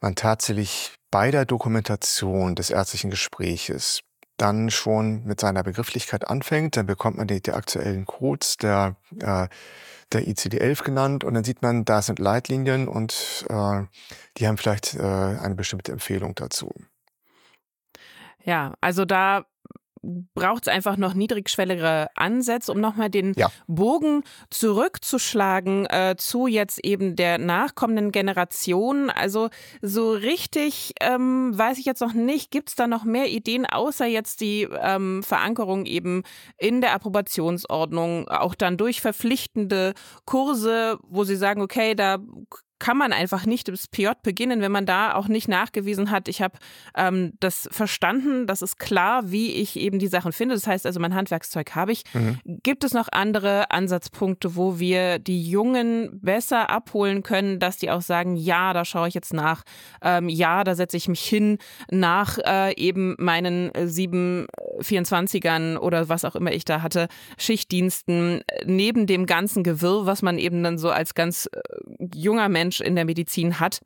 man 0.00 0.16
tatsächlich 0.16 0.94
bei 1.10 1.30
der 1.30 1.44
Dokumentation 1.44 2.56
des 2.56 2.70
ärztlichen 2.70 3.10
Gespräches 3.10 4.00
dann 4.36 4.70
schon 4.70 5.24
mit 5.24 5.40
seiner 5.40 5.62
Begrifflichkeit 5.62 6.28
anfängt, 6.28 6.76
dann 6.76 6.86
bekommt 6.86 7.16
man 7.16 7.26
die, 7.26 7.40
die 7.40 7.52
aktuellen 7.52 8.04
Codes 8.04 8.56
der, 8.56 8.96
äh, 9.20 9.48
der 10.12 10.28
ICD-11 10.28 10.84
genannt 10.84 11.24
und 11.24 11.34
dann 11.34 11.44
sieht 11.44 11.62
man, 11.62 11.84
da 11.84 12.02
sind 12.02 12.18
Leitlinien 12.18 12.88
und 12.88 13.46
äh, 13.48 13.82
die 14.36 14.46
haben 14.46 14.56
vielleicht 14.56 14.94
äh, 14.94 15.02
eine 15.02 15.54
bestimmte 15.54 15.92
Empfehlung 15.92 16.34
dazu. 16.34 16.72
Ja, 18.44 18.74
also 18.80 19.04
da 19.04 19.46
braucht 20.34 20.66
es 20.66 20.68
einfach 20.68 20.96
noch 20.96 21.14
niedrigschwelligere 21.14 22.08
Ansätze, 22.14 22.72
um 22.72 22.80
nochmal 22.80 23.10
den 23.10 23.32
ja. 23.36 23.50
Bogen 23.66 24.22
zurückzuschlagen 24.50 25.86
äh, 25.86 26.16
zu 26.18 26.46
jetzt 26.46 26.84
eben 26.84 27.16
der 27.16 27.38
nachkommenden 27.38 28.12
Generation. 28.12 29.10
Also 29.10 29.48
so 29.80 30.12
richtig 30.12 30.92
ähm, 31.00 31.56
weiß 31.56 31.78
ich 31.78 31.84
jetzt 31.84 32.00
noch 32.00 32.12
nicht, 32.12 32.50
gibt 32.50 32.70
es 32.70 32.74
da 32.74 32.86
noch 32.86 33.04
mehr 33.04 33.28
Ideen, 33.30 33.66
außer 33.66 34.06
jetzt 34.06 34.40
die 34.40 34.68
ähm, 34.80 35.22
Verankerung 35.22 35.86
eben 35.86 36.22
in 36.58 36.80
der 36.80 36.94
Approbationsordnung, 36.94 38.28
auch 38.28 38.54
dann 38.54 38.76
durch 38.76 39.00
verpflichtende 39.00 39.94
Kurse, 40.24 40.98
wo 41.02 41.24
Sie 41.24 41.36
sagen, 41.36 41.62
okay, 41.62 41.94
da 41.94 42.18
kann 42.78 42.96
man 42.96 43.12
einfach 43.12 43.46
nicht 43.46 43.68
das 43.68 43.88
PJ 43.88 44.08
beginnen, 44.22 44.60
wenn 44.60 44.72
man 44.72 44.86
da 44.86 45.14
auch 45.14 45.28
nicht 45.28 45.48
nachgewiesen 45.48 46.10
hat, 46.10 46.28
ich 46.28 46.42
habe 46.42 46.58
ähm, 46.96 47.32
das 47.40 47.68
verstanden, 47.70 48.46
das 48.46 48.62
ist 48.62 48.78
klar, 48.78 49.30
wie 49.30 49.52
ich 49.52 49.76
eben 49.76 49.98
die 49.98 50.06
Sachen 50.06 50.32
finde. 50.32 50.54
Das 50.54 50.66
heißt 50.66 50.86
also, 50.86 51.00
mein 51.00 51.14
Handwerkszeug 51.14 51.74
habe 51.74 51.92
ich. 51.92 52.04
Mhm. 52.12 52.38
Gibt 52.44 52.84
es 52.84 52.92
noch 52.92 53.08
andere 53.10 53.70
Ansatzpunkte, 53.70 54.56
wo 54.56 54.78
wir 54.78 55.18
die 55.18 55.48
Jungen 55.48 56.20
besser 56.20 56.70
abholen 56.70 57.22
können, 57.22 57.58
dass 57.58 57.78
die 57.78 57.90
auch 57.90 58.02
sagen, 58.02 58.36
ja, 58.36 58.72
da 58.72 58.84
schaue 58.84 59.08
ich 59.08 59.14
jetzt 59.14 59.32
nach, 59.32 59.62
ähm, 60.02 60.28
ja, 60.28 60.64
da 60.64 60.74
setze 60.74 60.96
ich 60.96 61.08
mich 61.08 61.22
hin 61.22 61.58
nach 61.90 62.38
äh, 62.44 62.74
eben 62.76 63.14
meinen 63.18 63.70
724ern 63.70 65.78
oder 65.78 66.08
was 66.08 66.24
auch 66.24 66.36
immer 66.36 66.52
ich 66.52 66.64
da 66.64 66.82
hatte, 66.82 67.08
Schichtdiensten, 67.38 68.42
neben 68.64 69.06
dem 69.06 69.26
ganzen 69.26 69.62
Gewirr, 69.62 70.06
was 70.06 70.22
man 70.22 70.38
eben 70.38 70.62
dann 70.62 70.78
so 70.78 70.90
als 70.90 71.14
ganz 71.14 71.48
äh, 71.52 71.60
junger 72.14 72.48
Mensch 72.48 72.63
Mensch 72.64 72.80
in 72.80 72.96
der 72.96 73.04
Medizin 73.04 73.60
hat 73.60 73.80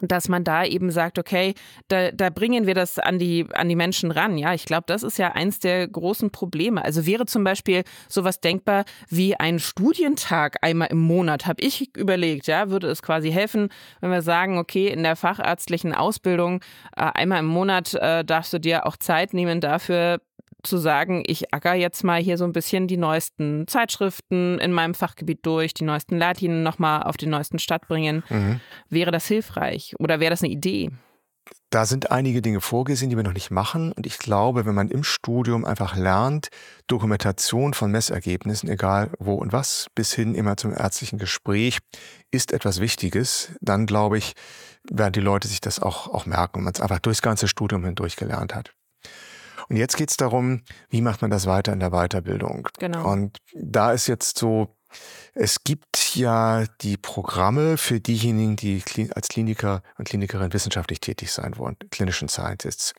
dass 0.00 0.28
man 0.28 0.42
da 0.42 0.64
eben 0.64 0.90
sagt, 0.90 1.20
okay, 1.20 1.54
da, 1.86 2.10
da 2.10 2.28
bringen 2.28 2.66
wir 2.66 2.74
das 2.74 2.98
an 2.98 3.20
die, 3.20 3.46
an 3.54 3.68
die 3.68 3.76
Menschen 3.76 4.10
ran. 4.10 4.36
Ja, 4.36 4.52
ich 4.52 4.64
glaube, 4.64 4.84
das 4.88 5.04
ist 5.04 5.18
ja 5.18 5.32
eins 5.32 5.60
der 5.60 5.86
großen 5.86 6.30
Probleme. 6.30 6.84
Also 6.84 7.06
wäre 7.06 7.26
zum 7.26 7.44
Beispiel 7.44 7.84
sowas 8.08 8.40
denkbar 8.40 8.86
wie 9.08 9.36
ein 9.36 9.60
Studientag 9.60 10.56
einmal 10.62 10.88
im 10.90 10.98
Monat, 10.98 11.46
habe 11.46 11.62
ich 11.62 11.96
überlegt, 11.96 12.48
ja, 12.48 12.70
würde 12.70 12.88
es 12.88 13.02
quasi 13.02 13.30
helfen, 13.30 13.68
wenn 14.00 14.10
wir 14.10 14.22
sagen, 14.22 14.58
okay, 14.58 14.88
in 14.88 15.04
der 15.04 15.14
fachärztlichen 15.14 15.94
Ausbildung 15.94 16.60
äh, 16.96 17.02
einmal 17.14 17.38
im 17.38 17.46
Monat 17.46 17.94
äh, 17.94 18.24
darfst 18.24 18.52
du 18.52 18.58
dir 18.58 18.86
auch 18.86 18.96
Zeit 18.96 19.32
nehmen 19.32 19.60
dafür, 19.60 20.20
zu 20.64 20.78
sagen, 20.78 21.22
ich 21.26 21.52
acker 21.52 21.74
jetzt 21.74 22.04
mal 22.04 22.20
hier 22.20 22.38
so 22.38 22.44
ein 22.44 22.52
bisschen 22.52 22.88
die 22.88 22.96
neuesten 22.96 23.66
Zeitschriften 23.66 24.58
in 24.58 24.72
meinem 24.72 24.94
Fachgebiet 24.94 25.44
durch, 25.46 25.74
die 25.74 25.84
neuesten 25.84 26.18
Leitlinien 26.18 26.62
nochmal 26.62 27.02
auf 27.02 27.16
den 27.16 27.30
neuesten 27.30 27.58
Stand 27.58 27.86
bringen. 27.88 28.22
Mhm. 28.28 28.60
Wäre 28.88 29.10
das 29.10 29.26
hilfreich 29.26 29.94
oder 29.98 30.20
wäre 30.20 30.30
das 30.30 30.42
eine 30.42 30.52
Idee? 30.52 30.90
Da 31.70 31.86
sind 31.86 32.10
einige 32.10 32.40
Dinge 32.40 32.60
vorgesehen, 32.60 33.10
die 33.10 33.16
wir 33.16 33.24
noch 33.24 33.32
nicht 33.32 33.50
machen. 33.50 33.92
Und 33.92 34.06
ich 34.06 34.18
glaube, 34.18 34.64
wenn 34.64 34.76
man 34.76 34.90
im 34.90 35.02
Studium 35.02 35.64
einfach 35.64 35.96
lernt, 35.96 36.48
Dokumentation 36.86 37.74
von 37.74 37.90
Messergebnissen, 37.90 38.68
egal 38.68 39.10
wo 39.18 39.34
und 39.34 39.52
was, 39.52 39.88
bis 39.94 40.12
hin 40.12 40.34
immer 40.34 40.56
zum 40.56 40.72
ärztlichen 40.72 41.18
Gespräch, 41.18 41.78
ist 42.30 42.52
etwas 42.52 42.80
Wichtiges, 42.80 43.52
dann 43.60 43.86
glaube 43.86 44.18
ich, 44.18 44.34
werden 44.88 45.14
die 45.14 45.20
Leute 45.20 45.48
sich 45.48 45.60
das 45.60 45.80
auch, 45.80 46.08
auch 46.08 46.26
merken 46.26 46.58
und 46.58 46.64
man 46.64 46.74
es 46.74 46.80
einfach 46.80 47.00
durchs 47.00 47.22
ganze 47.22 47.48
Studium 47.48 47.84
hindurch 47.84 48.16
gelernt 48.16 48.54
hat. 48.54 48.72
Und 49.68 49.76
jetzt 49.76 49.96
geht 49.96 50.10
es 50.10 50.16
darum, 50.16 50.62
wie 50.88 51.00
macht 51.00 51.22
man 51.22 51.30
das 51.30 51.46
weiter 51.46 51.72
in 51.72 51.80
der 51.80 51.90
Weiterbildung? 51.90 52.68
Genau. 52.78 53.10
Und 53.10 53.38
da 53.54 53.92
ist 53.92 54.06
jetzt 54.06 54.38
so, 54.38 54.76
es 55.34 55.64
gibt 55.64 56.14
ja 56.14 56.64
die 56.80 56.96
Programme 56.96 57.76
für 57.76 58.00
diejenigen, 58.00 58.56
die 58.56 58.82
als 59.14 59.28
Kliniker 59.28 59.82
und 59.98 60.08
Klinikerin 60.08 60.52
wissenschaftlich 60.52 61.00
tätig 61.00 61.32
sein 61.32 61.56
wollen, 61.56 61.76
klinischen 61.90 62.28
Scientists. 62.28 62.94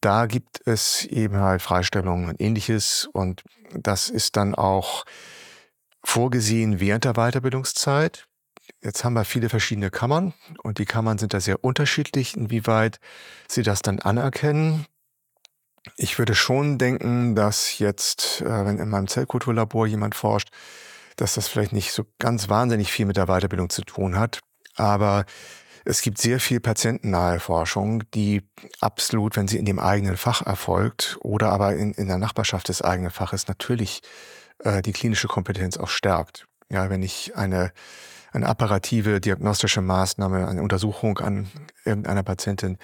Da 0.00 0.26
gibt 0.26 0.60
es 0.66 1.04
eben 1.06 1.38
halt 1.38 1.60
Freistellungen 1.60 2.28
und 2.28 2.40
ähnliches 2.40 3.08
und 3.12 3.42
das 3.74 4.08
ist 4.08 4.36
dann 4.36 4.54
auch 4.54 5.04
vorgesehen 6.04 6.80
während 6.80 7.04
der 7.04 7.14
Weiterbildungszeit. 7.14 8.26
Jetzt 8.82 9.02
haben 9.02 9.14
wir 9.14 9.24
viele 9.24 9.48
verschiedene 9.48 9.90
Kammern 9.90 10.34
und 10.62 10.78
die 10.78 10.84
Kammern 10.84 11.18
sind 11.18 11.34
da 11.34 11.40
sehr 11.40 11.64
unterschiedlich, 11.64 12.36
inwieweit 12.36 13.00
sie 13.48 13.62
das 13.62 13.80
dann 13.82 13.98
anerkennen. 13.98 14.86
Ich 15.96 16.18
würde 16.18 16.34
schon 16.34 16.78
denken, 16.78 17.34
dass 17.34 17.78
jetzt, 17.78 18.42
äh, 18.42 18.66
wenn 18.66 18.78
in 18.78 18.88
meinem 18.88 19.08
Zellkulturlabor 19.08 19.86
jemand 19.86 20.14
forscht, 20.14 20.50
dass 21.16 21.34
das 21.34 21.48
vielleicht 21.48 21.72
nicht 21.72 21.92
so 21.92 22.04
ganz 22.18 22.48
wahnsinnig 22.48 22.92
viel 22.92 23.06
mit 23.06 23.16
der 23.16 23.26
Weiterbildung 23.26 23.70
zu 23.70 23.82
tun 23.82 24.18
hat. 24.18 24.40
Aber 24.76 25.24
es 25.84 26.02
gibt 26.02 26.18
sehr 26.18 26.38
viel 26.38 26.60
patientennahe 26.60 27.40
Forschung, 27.40 28.04
die 28.12 28.42
absolut, 28.80 29.36
wenn 29.36 29.48
sie 29.48 29.58
in 29.58 29.64
dem 29.64 29.78
eigenen 29.78 30.16
Fach 30.16 30.42
erfolgt 30.46 31.18
oder 31.20 31.50
aber 31.50 31.74
in, 31.74 31.92
in 31.92 32.08
der 32.08 32.18
Nachbarschaft 32.18 32.68
des 32.68 32.82
eigenen 32.82 33.10
Faches 33.10 33.48
natürlich 33.48 34.02
äh, 34.60 34.82
die 34.82 34.92
klinische 34.92 35.28
Kompetenz 35.28 35.76
auch 35.76 35.88
stärkt. 35.88 36.46
Ja, 36.70 36.90
wenn 36.90 37.02
ich 37.02 37.36
eine, 37.36 37.72
eine 38.32 38.46
apparative 38.46 39.20
diagnostische 39.20 39.80
Maßnahme, 39.80 40.46
eine 40.46 40.62
Untersuchung 40.62 41.18
an 41.18 41.48
irgendeiner 41.84 42.22
Patientin 42.22 42.78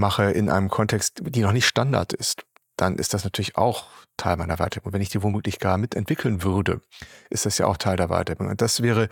mache 0.00 0.24
in 0.30 0.50
einem 0.50 0.68
Kontext, 0.68 1.20
die 1.22 1.42
noch 1.42 1.52
nicht 1.52 1.66
Standard 1.66 2.12
ist, 2.12 2.42
dann 2.76 2.96
ist 2.96 3.14
das 3.14 3.24
natürlich 3.24 3.56
auch 3.56 3.86
Teil 4.16 4.36
meiner 4.36 4.56
Weiterbildung. 4.56 4.94
Wenn 4.94 5.02
ich 5.02 5.10
die 5.10 5.22
womöglich 5.22 5.58
gar 5.58 5.78
mitentwickeln 5.78 6.42
würde, 6.42 6.80
ist 7.28 7.46
das 7.46 7.58
ja 7.58 7.66
auch 7.66 7.76
Teil 7.76 7.96
der 7.96 8.08
Weiterbildung. 8.08 8.48
Und 8.48 8.60
das 8.60 8.82
wäre 8.82 9.08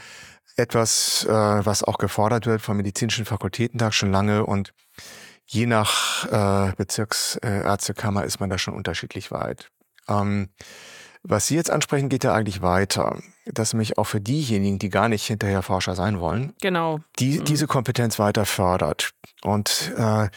etwas, 0.56 1.24
äh, 1.24 1.30
was 1.30 1.84
auch 1.84 1.98
gefordert 1.98 2.46
wird 2.46 2.62
vom 2.62 2.76
medizinischen 2.76 3.24
Fakultätentag 3.24 3.94
schon 3.94 4.10
lange 4.10 4.44
und 4.44 4.72
je 5.46 5.66
nach 5.66 6.26
äh, 6.26 6.72
Bezirksärztekammer 6.76 8.24
ist 8.24 8.40
man 8.40 8.50
da 8.50 8.58
schon 8.58 8.74
unterschiedlich 8.74 9.30
weit. 9.30 9.70
Ähm, 10.08 10.48
Was 11.22 11.46
Sie 11.46 11.56
jetzt 11.56 11.70
ansprechen, 11.70 12.08
geht 12.08 12.24
ja 12.24 12.34
eigentlich 12.34 12.62
weiter. 12.62 13.18
Dass 13.46 13.72
nämlich 13.72 13.98
auch 13.98 14.04
für 14.04 14.20
diejenigen, 14.20 14.78
die 14.78 14.88
gar 14.88 15.08
nicht 15.08 15.26
hinterher 15.26 15.62
Forscher 15.62 15.94
sein 15.94 16.20
wollen, 16.20 16.54
genau. 16.60 17.00
die, 17.18 17.38
mhm. 17.38 17.44
diese 17.44 17.66
Kompetenz 17.66 18.18
weiter 18.18 18.44
fördert. 18.44 19.10
Und 19.42 19.92
äh, 19.96 20.28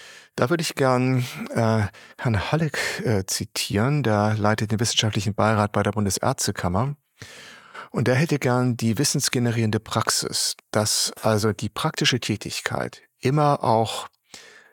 da 0.42 0.50
würde 0.50 0.64
ich 0.64 0.74
gern 0.74 1.24
äh, 1.54 1.84
Herrn 2.18 2.52
Halleck 2.52 2.80
äh, 3.06 3.26
zitieren, 3.28 4.02
der 4.02 4.34
leitet 4.34 4.72
den 4.72 4.80
wissenschaftlichen 4.80 5.36
Beirat 5.36 5.72
bei 5.72 5.84
der 5.84 5.92
Bundesärztekammer. 5.92 6.96
Und 7.92 8.08
der 8.08 8.16
hätte 8.16 8.40
gern 8.40 8.76
die 8.76 8.98
wissensgenerierende 8.98 9.80
Praxis, 9.80 10.56
dass 10.72 11.14
also 11.22 11.54
die 11.54 11.70
praktische 11.70 12.20
Tätigkeit 12.20 13.04
immer 13.20 13.64
auch 13.64 14.08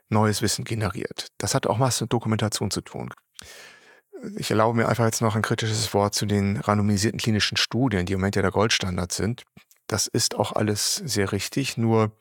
neues 0.09 0.40
Wissen 0.40 0.64
generiert. 0.64 1.26
Das 1.37 1.54
hat 1.54 1.66
auch 1.66 1.78
was 1.81 2.00
mit 2.00 2.14
Dokumentation 2.14 2.70
zu 2.70 2.81
tun. 2.81 3.11
Ich 4.38 4.50
erlaube 4.50 4.74
mir 4.74 4.88
einfach 4.88 5.04
jetzt 5.04 5.20
noch 5.20 5.37
ein 5.37 5.42
kritisches 5.42 5.92
Wort 5.92 6.14
zu 6.14 6.24
den 6.24 6.57
randomisierten 6.57 7.20
klinischen 7.20 7.59
Studien, 7.59 8.07
die 8.07 8.14
im 8.14 8.20
Moment 8.20 8.37
ja 8.37 8.42
der 8.42 8.52
Goldstandard 8.52 9.12
sind. 9.12 9.42
Das 9.87 10.07
ist 10.07 10.35
auch 10.35 10.52
alles 10.52 10.94
sehr 10.94 11.31
richtig, 11.33 11.76
nur 11.76 12.16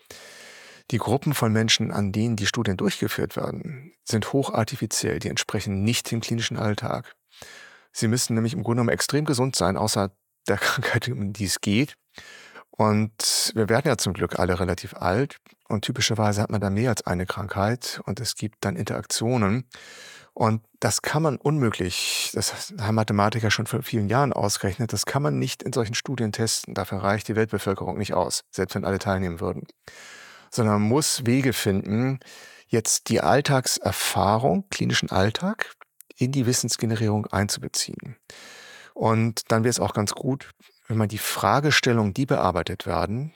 die 0.91 0.97
Gruppen 0.97 1.33
von 1.33 1.51
Menschen, 1.51 1.91
an 1.91 2.11
denen 2.11 2.35
die 2.35 2.45
Studien 2.45 2.77
durchgeführt 2.77 3.35
werden, 3.35 3.93
sind 4.05 4.31
hochartifiziell, 4.31 5.19
die 5.19 5.29
entsprechen 5.29 5.83
nicht 5.83 6.09
dem 6.11 6.21
klinischen 6.21 6.57
Alltag. 6.57 7.13
Sie 7.91 8.07
müssen 8.07 8.35
nämlich 8.35 8.53
im 8.53 8.63
Grunde 8.63 8.81
genommen 8.81 8.93
extrem 8.93 9.25
gesund 9.25 9.55
sein, 9.55 9.77
außer 9.77 10.11
der 10.47 10.57
Krankheit, 10.57 11.09
um 11.09 11.33
die 11.33 11.45
es 11.45 11.61
geht. 11.61 11.95
Und 12.69 13.51
wir 13.55 13.69
werden 13.69 13.87
ja 13.87 13.97
zum 13.97 14.13
Glück 14.13 14.37
alle 14.37 14.59
relativ 14.59 14.93
alt 14.93 15.37
und 15.67 15.83
typischerweise 15.83 16.41
hat 16.41 16.51
man 16.51 16.61
da 16.61 16.69
mehr 16.69 16.91
als 16.91 17.05
eine 17.05 17.25
Krankheit 17.25 17.99
und 18.05 18.19
es 18.19 18.35
gibt 18.35 18.57
dann 18.61 18.75
Interaktionen. 18.75 19.67
Und 20.33 20.61
das 20.79 21.01
kann 21.01 21.23
man 21.23 21.37
unmöglich, 21.37 22.29
das 22.35 22.75
haben 22.79 22.93
Mathematiker 22.93 23.49
schon 23.49 23.65
vor 23.65 23.81
vielen 23.81 24.07
Jahren 24.07 24.31
ausgerechnet, 24.31 24.93
das 24.93 25.07
kann 25.07 25.23
man 25.23 25.39
nicht 25.39 25.63
in 25.63 25.73
solchen 25.73 25.95
Studien 25.95 26.31
testen. 26.31 26.75
Dafür 26.75 26.99
reicht 26.99 27.27
die 27.27 27.35
Weltbevölkerung 27.35 27.97
nicht 27.97 28.13
aus, 28.13 28.41
selbst 28.51 28.75
wenn 28.75 28.85
alle 28.85 28.99
teilnehmen 28.99 29.39
würden. 29.39 29.65
Sondern 30.49 30.81
muss 30.81 31.25
Wege 31.25 31.53
finden, 31.53 32.19
jetzt 32.67 33.09
die 33.09 33.21
Alltagserfahrung, 33.21 34.65
klinischen 34.69 35.09
Alltag, 35.09 35.75
in 36.17 36.31
die 36.31 36.45
Wissensgenerierung 36.45 37.27
einzubeziehen. 37.27 38.17
Und 38.93 39.51
dann 39.51 39.63
wäre 39.63 39.69
es 39.69 39.79
auch 39.79 39.93
ganz 39.93 40.13
gut, 40.13 40.51
wenn 40.87 40.97
man 40.97 41.09
die 41.09 41.17
Fragestellungen, 41.17 42.13
die 42.13 42.25
bearbeitet 42.25 42.85
werden, 42.85 43.33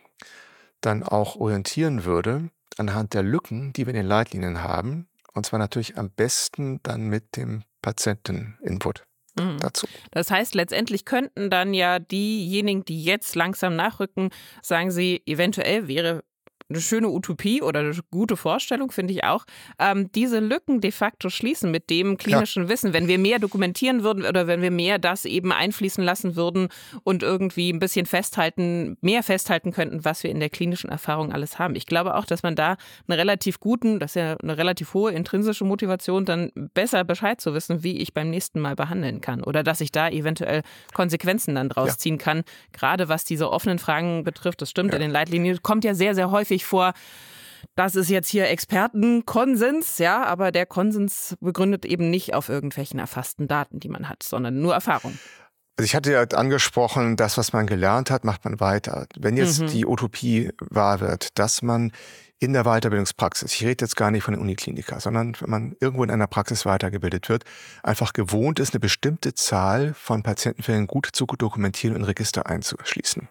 dann 0.82 1.04
auch 1.04 1.36
orientieren 1.36 2.06
würde 2.06 2.50
anhand 2.78 3.14
der 3.14 3.24
Lücken, 3.24 3.74
die 3.74 3.86
wir 3.86 3.94
in 3.94 4.00
den 4.00 4.08
Leitlinien 4.08 4.64
haben. 4.64 5.08
Und 5.34 5.46
zwar 5.46 5.60
natürlich 5.60 5.98
am 5.98 6.10
besten 6.10 6.80
dann 6.84 7.08
mit 7.08 7.36
dem 7.38 7.64
Patienteninput 7.82 9.04
mhm. 9.40 9.58
dazu. 9.60 9.88
Das 10.12 10.32
heißt, 10.32 10.56
letztendlich 10.56 11.06
könnten 11.06 11.50
dann 11.50 11.74
ja 11.74 12.00
diejenigen, 12.00 12.84
die 12.86 13.04
jetzt 13.04 13.36
langsam 13.36 13.76
nachrücken, 13.76 14.30
sagen 14.62 14.92
sie, 14.92 15.22
eventuell 15.26 15.88
wäre 15.88 16.24
eine 16.72 16.82
schöne 16.82 17.10
Utopie 17.10 17.62
oder 17.62 17.82
eine 17.82 17.94
gute 18.10 18.38
Vorstellung, 18.38 18.92
finde 18.92 19.14
ich 19.14 19.24
auch, 19.24 19.46
ähm, 19.80 20.12
diese 20.14 20.40
Lücken 20.40 20.82
de 20.82 20.92
facto 20.92 21.30
schließen 21.30 21.72
mit 21.72 21.90
dem 21.90 22.18
klinischen 22.18 22.64
ja. 22.64 22.70
Wissen. 22.70 22.94
Wenn 22.94 23.08
wir 23.08 23.20
mehr 23.20 23.40
dokumentieren 23.40 24.04
würden 24.04 24.26
oder 24.26 24.48
wenn 24.48 24.62
wir 24.62 24.72
mehr 24.72 25.00
das 25.00 25.26
eben 25.26 25.52
einfließen 25.52 26.04
lassen 26.04 26.36
würden 26.36 26.70
und 27.04 27.24
irgendwie 27.24 27.72
ein 27.72 27.80
bisschen 27.80 28.06
festhalten, 28.06 28.98
mehr 29.02 29.24
festhalten 29.24 29.72
könnten, 29.72 30.06
was 30.06 30.24
wir 30.24 30.32
in 30.32 30.40
der 30.40 30.50
klinischen 30.50 30.90
Erfahrung 30.90 31.32
alles 31.32 31.60
haben. 31.60 31.76
Ich 31.76 31.86
glaube 31.86 32.16
auch, 32.16 32.26
dass 32.26 32.44
man 32.44 32.56
da 32.56 32.78
einen 33.08 33.20
relativ 33.20 33.60
guten, 33.60 34.00
das 34.00 34.12
ist 34.12 34.16
ja 34.16 34.38
eine 34.38 34.58
relativ 34.58 34.94
hohe 34.94 35.12
intrinsische 35.12 35.66
Motivation, 35.66 36.26
dann 36.26 36.52
besser 36.74 37.04
Bescheid 37.04 37.40
zu 37.42 37.54
wissen, 37.54 37.84
wie 37.84 37.98
ich 37.98 38.14
beim 38.14 38.30
nächsten 38.30 38.60
Mal 38.60 38.76
behandeln 38.76 39.22
kann 39.22 39.44
oder 39.44 39.64
dass 39.64 39.82
ich 39.82 39.92
da 39.92 40.10
eventuell 40.10 40.64
Konsequenzen 40.94 41.56
dann 41.56 41.70
draus 41.70 41.90
ja. 41.90 41.98
ziehen 41.98 42.18
kann. 42.18 42.44
Gerade 42.72 43.10
was 43.10 43.24
diese 43.24 43.52
offenen 43.52 43.80
Fragen 43.80 44.24
betrifft, 44.24 44.62
das 44.62 44.70
stimmt, 44.70 44.92
ja. 44.92 44.96
in 44.96 45.02
den 45.02 45.12
Leitlinien 45.12 45.62
kommt 45.62 45.84
ja 45.84 45.94
sehr, 45.94 46.16
sehr 46.16 46.32
häufig 46.32 46.61
vor, 46.66 46.94
das 47.76 47.96
ist 47.96 48.10
jetzt 48.10 48.30
hier 48.30 48.50
Expertenkonsens, 48.50 49.98
ja, 49.98 50.24
aber 50.24 50.52
der 50.52 50.66
Konsens 50.66 51.36
begründet 51.40 51.86
eben 51.86 52.10
nicht 52.10 52.34
auf 52.34 52.50
irgendwelchen 52.50 53.00
erfassten 53.00 53.48
Daten, 53.48 53.80
die 53.80 53.90
man 53.90 54.10
hat, 54.10 54.24
sondern 54.24 54.62
nur 54.62 54.74
Erfahrung. 54.74 55.18
Also 55.78 55.86
ich 55.86 55.96
hatte 55.96 56.12
ja 56.12 56.22
angesprochen, 56.22 57.16
das, 57.16 57.38
was 57.38 57.54
man 57.54 57.66
gelernt 57.66 58.12
hat, 58.12 58.24
macht 58.26 58.46
man 58.46 58.60
weiter. 58.60 59.08
Wenn 59.18 59.38
jetzt 59.38 59.62
mhm. 59.62 59.68
die 59.68 59.86
Utopie 59.86 60.52
wahr 60.60 61.00
wird, 61.00 61.40
dass 61.40 61.62
man 61.62 61.92
in 62.40 62.54
der 62.54 62.64
Weiterbildungspraxis, 62.64 63.54
ich 63.54 63.64
rede 63.64 63.86
jetzt 63.86 63.96
gar 63.96 64.12
nicht 64.12 64.24
von 64.24 64.34
der 64.34 64.42
Uniklinika, 64.42 65.00
sondern 65.00 65.36
wenn 65.40 65.50
man 65.50 65.76
irgendwo 65.80 66.04
in 66.04 66.12
einer 66.12 66.28
Praxis 66.28 66.66
weitergebildet 66.66 67.30
wird, 67.30 67.46
einfach 67.84 68.14
gewohnt 68.14 68.60
ist, 68.60 68.74
eine 68.74 68.80
bestimmte 68.80 69.34
Zahl 69.34 69.94
von 69.94 70.24
Patientenfällen 70.24 70.88
gut 70.88 71.10
zu 71.14 71.26
dokumentieren 71.26 71.96
und 71.96 72.04
Register 72.04 72.48
einzuschließen, 72.48 73.30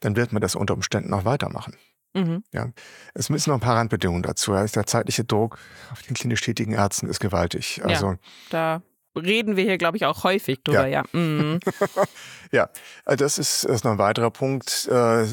dann 0.00 0.16
wird 0.16 0.32
man 0.32 0.42
das 0.42 0.56
unter 0.56 0.74
Umständen 0.74 1.14
auch 1.14 1.24
weitermachen. 1.24 1.76
Mhm. 2.14 2.44
Ja. 2.52 2.70
Es 3.12 3.28
müssen 3.28 3.50
noch 3.50 3.56
ein 3.56 3.60
paar 3.60 3.76
Randbedingungen 3.76 4.22
dazu. 4.22 4.52
Der 4.52 4.86
zeitliche 4.86 5.24
Druck 5.24 5.58
auf 5.92 6.02
den 6.02 6.14
klinisch 6.14 6.40
tätigen 6.40 6.72
Ärzten 6.72 7.08
ist 7.08 7.20
gewaltig. 7.20 7.80
Also, 7.84 8.12
ja, 8.12 8.18
da 8.50 8.82
reden 9.16 9.56
wir 9.56 9.64
hier, 9.64 9.78
glaube 9.78 9.96
ich, 9.96 10.06
auch 10.06 10.24
häufig 10.24 10.62
drüber, 10.62 10.86
ja. 10.86 11.04
Ja, 11.12 11.18
mhm. 11.18 11.60
ja 12.52 12.70
also 13.04 13.24
das 13.24 13.38
ist, 13.38 13.64
das 13.64 13.76
ist 13.76 13.84
noch 13.84 13.92
ein 13.92 13.98
weiterer 13.98 14.30
Punkt. 14.30 14.88
Äh, 14.90 15.26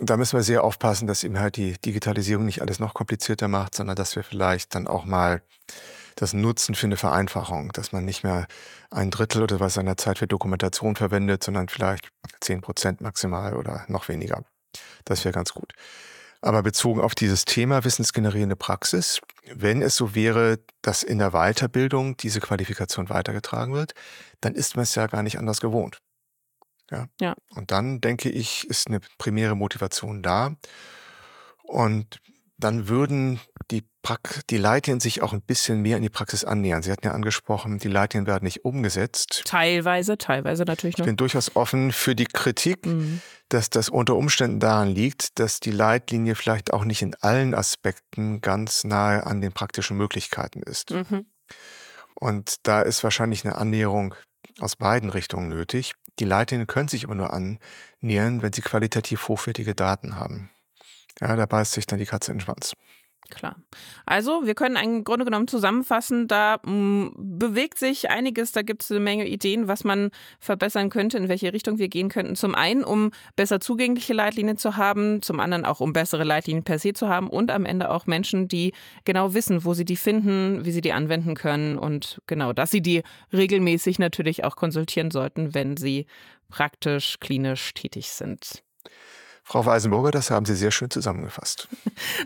da 0.00 0.16
müssen 0.16 0.36
wir 0.36 0.42
sehr 0.42 0.64
aufpassen, 0.64 1.06
dass 1.06 1.24
eben 1.24 1.38
halt 1.38 1.56
die 1.56 1.72
Digitalisierung 1.78 2.44
nicht 2.44 2.62
alles 2.62 2.78
noch 2.78 2.94
komplizierter 2.94 3.48
macht, 3.48 3.74
sondern 3.74 3.96
dass 3.96 4.14
wir 4.16 4.22
vielleicht 4.22 4.74
dann 4.74 4.86
auch 4.86 5.04
mal 5.04 5.42
das 6.14 6.34
nutzen 6.34 6.74
für 6.74 6.86
eine 6.86 6.96
Vereinfachung, 6.96 7.70
dass 7.72 7.92
man 7.92 8.04
nicht 8.04 8.24
mehr 8.24 8.46
ein 8.90 9.10
Drittel 9.10 9.42
oder 9.42 9.60
was 9.60 9.74
seiner 9.74 9.96
Zeit 9.96 10.18
für 10.18 10.26
Dokumentation 10.26 10.96
verwendet, 10.96 11.44
sondern 11.44 11.68
vielleicht 11.68 12.10
zehn 12.40 12.60
Prozent 12.60 13.00
maximal 13.00 13.54
oder 13.54 13.84
noch 13.88 14.08
weniger. 14.08 14.44
Das 15.04 15.24
wäre 15.24 15.32
ganz 15.32 15.52
gut. 15.52 15.72
Aber 16.40 16.62
bezogen 16.62 17.00
auf 17.00 17.14
dieses 17.14 17.44
Thema 17.44 17.84
wissensgenerierende 17.84 18.54
Praxis, 18.54 19.20
wenn 19.52 19.82
es 19.82 19.96
so 19.96 20.14
wäre, 20.14 20.60
dass 20.82 21.02
in 21.02 21.18
der 21.18 21.32
Weiterbildung 21.32 22.16
diese 22.16 22.40
Qualifikation 22.40 23.08
weitergetragen 23.08 23.74
wird, 23.74 23.94
dann 24.40 24.54
ist 24.54 24.76
man 24.76 24.84
es 24.84 24.94
ja 24.94 25.06
gar 25.08 25.22
nicht 25.22 25.38
anders 25.38 25.60
gewohnt. 25.60 25.98
Ja. 26.90 27.06
ja. 27.20 27.34
Und 27.54 27.70
dann 27.70 28.00
denke 28.00 28.30
ich, 28.30 28.68
ist 28.68 28.88
eine 28.88 29.00
primäre 29.18 29.56
Motivation 29.56 30.22
da. 30.22 30.54
Und 31.64 32.20
dann 32.58 32.88
würden 32.88 33.40
die, 33.70 33.84
Prax 34.02 34.40
die 34.50 34.56
Leitlinien 34.56 35.00
sich 35.00 35.22
auch 35.22 35.32
ein 35.32 35.42
bisschen 35.42 35.80
mehr 35.80 35.96
in 35.96 36.02
die 36.02 36.08
Praxis 36.08 36.44
annähern. 36.44 36.82
Sie 36.82 36.90
hatten 36.90 37.06
ja 37.06 37.12
angesprochen, 37.12 37.78
die 37.78 37.88
Leitlinien 37.88 38.26
werden 38.26 38.44
nicht 38.44 38.64
umgesetzt. 38.64 39.42
Teilweise, 39.44 40.18
teilweise 40.18 40.64
natürlich 40.64 40.98
noch. 40.98 41.04
Ich 41.04 41.08
bin 41.08 41.16
durchaus 41.16 41.54
offen 41.54 41.92
für 41.92 42.14
die 42.14 42.26
Kritik, 42.26 42.86
mhm. 42.86 43.20
dass 43.48 43.70
das 43.70 43.88
unter 43.88 44.16
Umständen 44.16 44.60
daran 44.60 44.88
liegt, 44.88 45.38
dass 45.38 45.60
die 45.60 45.70
Leitlinie 45.70 46.34
vielleicht 46.34 46.72
auch 46.72 46.84
nicht 46.84 47.02
in 47.02 47.14
allen 47.20 47.54
Aspekten 47.54 48.40
ganz 48.40 48.84
nahe 48.84 49.24
an 49.24 49.40
den 49.40 49.52
praktischen 49.52 49.96
Möglichkeiten 49.96 50.62
ist. 50.62 50.90
Mhm. 50.90 51.26
Und 52.14 52.66
da 52.66 52.82
ist 52.82 53.04
wahrscheinlich 53.04 53.44
eine 53.44 53.56
Annäherung 53.56 54.14
aus 54.58 54.74
beiden 54.74 55.10
Richtungen 55.10 55.48
nötig. 55.48 55.94
Die 56.18 56.24
Leitlinien 56.24 56.66
können 56.66 56.88
sich 56.88 57.04
aber 57.04 57.14
nur 57.14 57.32
annähern, 57.32 58.42
wenn 58.42 58.52
sie 58.52 58.62
qualitativ 58.62 59.28
hochwertige 59.28 59.74
Daten 59.76 60.16
haben. 60.16 60.50
Ja, 61.20 61.36
da 61.36 61.46
beißt 61.46 61.72
sich 61.72 61.86
dann 61.86 61.98
die 61.98 62.06
Katze 62.06 62.32
in 62.32 62.38
den 62.38 62.44
Schwanz. 62.44 62.74
Klar. 63.30 63.56
Also, 64.06 64.46
wir 64.46 64.54
können 64.54 64.76
im 64.76 65.04
Grunde 65.04 65.26
genommen 65.26 65.48
zusammenfassen, 65.48 66.28
da 66.28 66.60
mh, 66.64 66.72
mm, 66.72 67.38
bewegt 67.38 67.78
sich 67.78 68.08
einiges, 68.08 68.52
da 68.52 68.62
gibt 68.62 68.82
es 68.82 68.90
eine 68.90 69.00
Menge 69.00 69.26
Ideen, 69.28 69.68
was 69.68 69.84
man 69.84 70.10
verbessern 70.40 70.88
könnte, 70.88 71.18
in 71.18 71.28
welche 71.28 71.52
Richtung 71.52 71.78
wir 71.78 71.88
gehen 71.88 72.08
könnten. 72.08 72.36
Zum 72.36 72.54
einen, 72.54 72.84
um 72.84 73.10
besser 73.36 73.60
zugängliche 73.60 74.14
Leitlinien 74.14 74.56
zu 74.56 74.78
haben, 74.78 75.20
zum 75.20 75.40
anderen 75.40 75.66
auch, 75.66 75.80
um 75.80 75.92
bessere 75.92 76.24
Leitlinien 76.24 76.64
per 76.64 76.78
se 76.78 76.94
zu 76.94 77.08
haben 77.08 77.28
und 77.28 77.50
am 77.50 77.66
Ende 77.66 77.90
auch 77.90 78.06
Menschen, 78.06 78.48
die 78.48 78.72
genau 79.04 79.34
wissen, 79.34 79.62
wo 79.64 79.74
sie 79.74 79.84
die 79.84 79.96
finden, 79.96 80.64
wie 80.64 80.72
sie 80.72 80.80
die 80.80 80.92
anwenden 80.92 81.34
können 81.34 81.76
und 81.76 82.22
genau, 82.26 82.54
dass 82.54 82.70
sie 82.70 82.80
die 82.80 83.02
regelmäßig 83.32 83.98
natürlich 83.98 84.44
auch 84.44 84.56
konsultieren 84.56 85.10
sollten, 85.10 85.52
wenn 85.54 85.76
sie 85.76 86.06
praktisch 86.48 87.20
klinisch 87.20 87.74
tätig 87.74 88.08
sind. 88.08 88.62
Frau 89.48 89.64
Weisenburger, 89.64 90.10
das 90.10 90.30
haben 90.30 90.44
Sie 90.44 90.54
sehr 90.54 90.70
schön 90.70 90.90
zusammengefasst. 90.90 91.68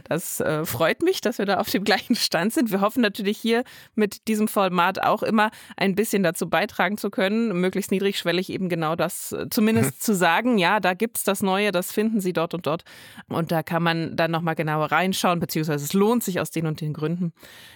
Das 0.09 0.41
äh, 0.41 0.67
freut 0.67 1.03
mich, 1.03 1.21
dass 1.21 1.39
wir 1.39 1.47
da 1.47 1.59
auf 1.59 1.71
dem 1.71 1.85
gleichen 1.85 2.15
Stand 2.15 2.53
sind. 2.53 2.71
Wir 2.71 2.81
hoffen 2.81 3.01
natürlich 3.01 3.39
hier 3.39 3.65
mit 3.95 4.29
diesem 4.29 4.49
Format 4.49 5.03
auch 5.03 5.23
immer 5.23 5.51
ein 5.77 5.95
bisschen 5.95 6.23
dazu 6.23 6.51
beitragen 6.51 6.99
zu 6.99 7.09
können, 7.09 7.59
möglichst 7.59 7.91
niedrigschwellig 7.91 8.51
eben 8.51 8.69
genau 8.69 8.95
das 8.97 9.33
äh, 9.33 9.47
zumindest 9.49 10.03
zu 10.03 10.15
sagen. 10.15 10.59
Ja, 10.59 10.81
da 10.81 10.95
gibt 10.95 11.19
es 11.19 11.25
das 11.25 11.43
Neue, 11.43 11.73
das 11.73 11.93
finden 11.93 12.21
Sie 12.21 12.33
dort 12.33 12.53
und 12.53 12.67
dort. 12.67 12.85
Und 13.29 13.53
da 13.53 13.63
kann 13.63 13.83
man 13.83 14.17
dann 14.17 14.31
nochmal 14.31 14.55
genauer 14.55 14.93
reinschauen, 14.93 15.41
beziehungsweise 15.41 15.85
es 15.85 15.95
lohnt 15.95 16.23
sich 16.23 16.41
aus 16.41 16.51
den 16.51 16.67
und 16.67 16.81
den 16.81 16.93
Gründen. 16.93 17.33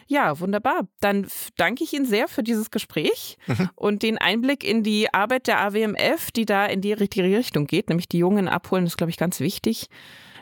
Ja, 0.07 0.39
wunderbar. 0.41 0.83
Dann 1.01 1.27
danke 1.57 1.85
ich 1.85 1.93
Ihnen 1.95 2.07
sehr 2.07 2.29
für 2.29 2.43
dieses 2.43 2.71
Gespräch 2.71 3.39
mhm. 3.47 3.71
und 3.75 4.03
den 4.03 4.19
Einblick 4.19 4.65
in 4.65 4.83
die 4.83 5.13
Arbeit 5.15 5.47
der 5.47 5.61
AWMF, 5.61 6.31
die 6.33 6.45
da 6.45 6.67
in 6.67 6.81
die 6.81 6.93
richtige 6.93 7.37
Richtung 7.39 7.67
geht, 7.67 7.89
nämlich 7.89 8.09
die 8.09 8.19
Jungen 8.19 8.49
abholen, 8.49 8.85
das 8.85 8.95
ist, 8.95 8.97
glaube 8.99 9.11
ich, 9.11 9.17
ganz 9.17 9.36
wichtig. 9.40 9.88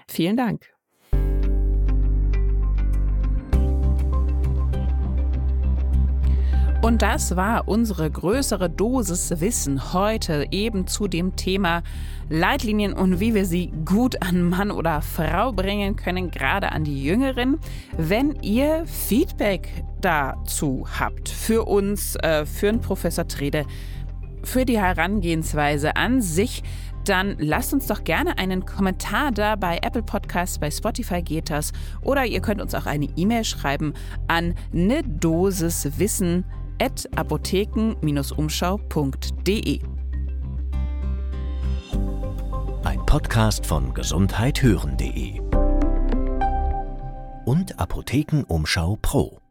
Vielen 0.06 0.36
Dank. 0.36 0.74
Und 6.84 7.00
das 7.00 7.34
war 7.34 7.66
unsere 7.66 8.10
größere 8.10 8.68
Dosis 8.68 9.40
Wissen 9.40 9.94
heute 9.94 10.46
eben 10.50 10.86
zu 10.86 11.08
dem 11.08 11.34
Thema 11.34 11.82
Leitlinien 12.28 12.92
und 12.92 13.20
wie 13.20 13.32
wir 13.32 13.46
sie 13.46 13.72
gut 13.86 14.20
an 14.20 14.42
Mann 14.50 14.70
oder 14.70 15.00
Frau 15.00 15.50
bringen 15.50 15.96
können, 15.96 16.30
gerade 16.30 16.72
an 16.72 16.84
die 16.84 17.02
Jüngeren. 17.02 17.58
Wenn 17.96 18.34
ihr 18.42 18.84
Feedback 18.84 19.66
dazu 20.02 20.84
habt 21.00 21.30
für 21.30 21.64
uns, 21.64 22.16
äh, 22.16 22.44
für 22.44 22.68
einen 22.68 22.82
Professor 22.82 23.26
Trede, 23.26 23.64
für 24.42 24.66
die 24.66 24.78
Herangehensweise 24.78 25.96
an 25.96 26.20
sich, 26.20 26.62
dann 27.08 27.36
lasst 27.38 27.72
uns 27.72 27.86
doch 27.86 28.04
gerne 28.04 28.36
einen 28.38 28.66
Kommentar 28.66 29.32
da 29.32 29.56
bei 29.56 29.78
Apple 29.82 30.02
Podcasts, 30.02 30.58
bei 30.58 30.70
Spotify 30.70 31.22
geht 31.22 31.48
das. 31.50 31.72
Oder 32.02 32.26
ihr 32.26 32.40
könnt 32.40 32.60
uns 32.60 32.74
auch 32.74 32.84
eine 32.86 33.06
E-Mail 33.16 33.44
schreiben 33.44 33.94
an 34.28 34.54
ne 34.72 35.02
Dosis 35.02 35.98
Wissen 35.98 36.44
at 36.80 37.08
apotheken-umschau.de. 37.16 39.80
Ein 42.84 43.06
Podcast 43.06 43.66
von 43.66 43.94
gesundheithören.de 43.94 45.40
und 47.44 47.78
Apothekenumschau 47.78 48.98
Pro. 49.00 49.43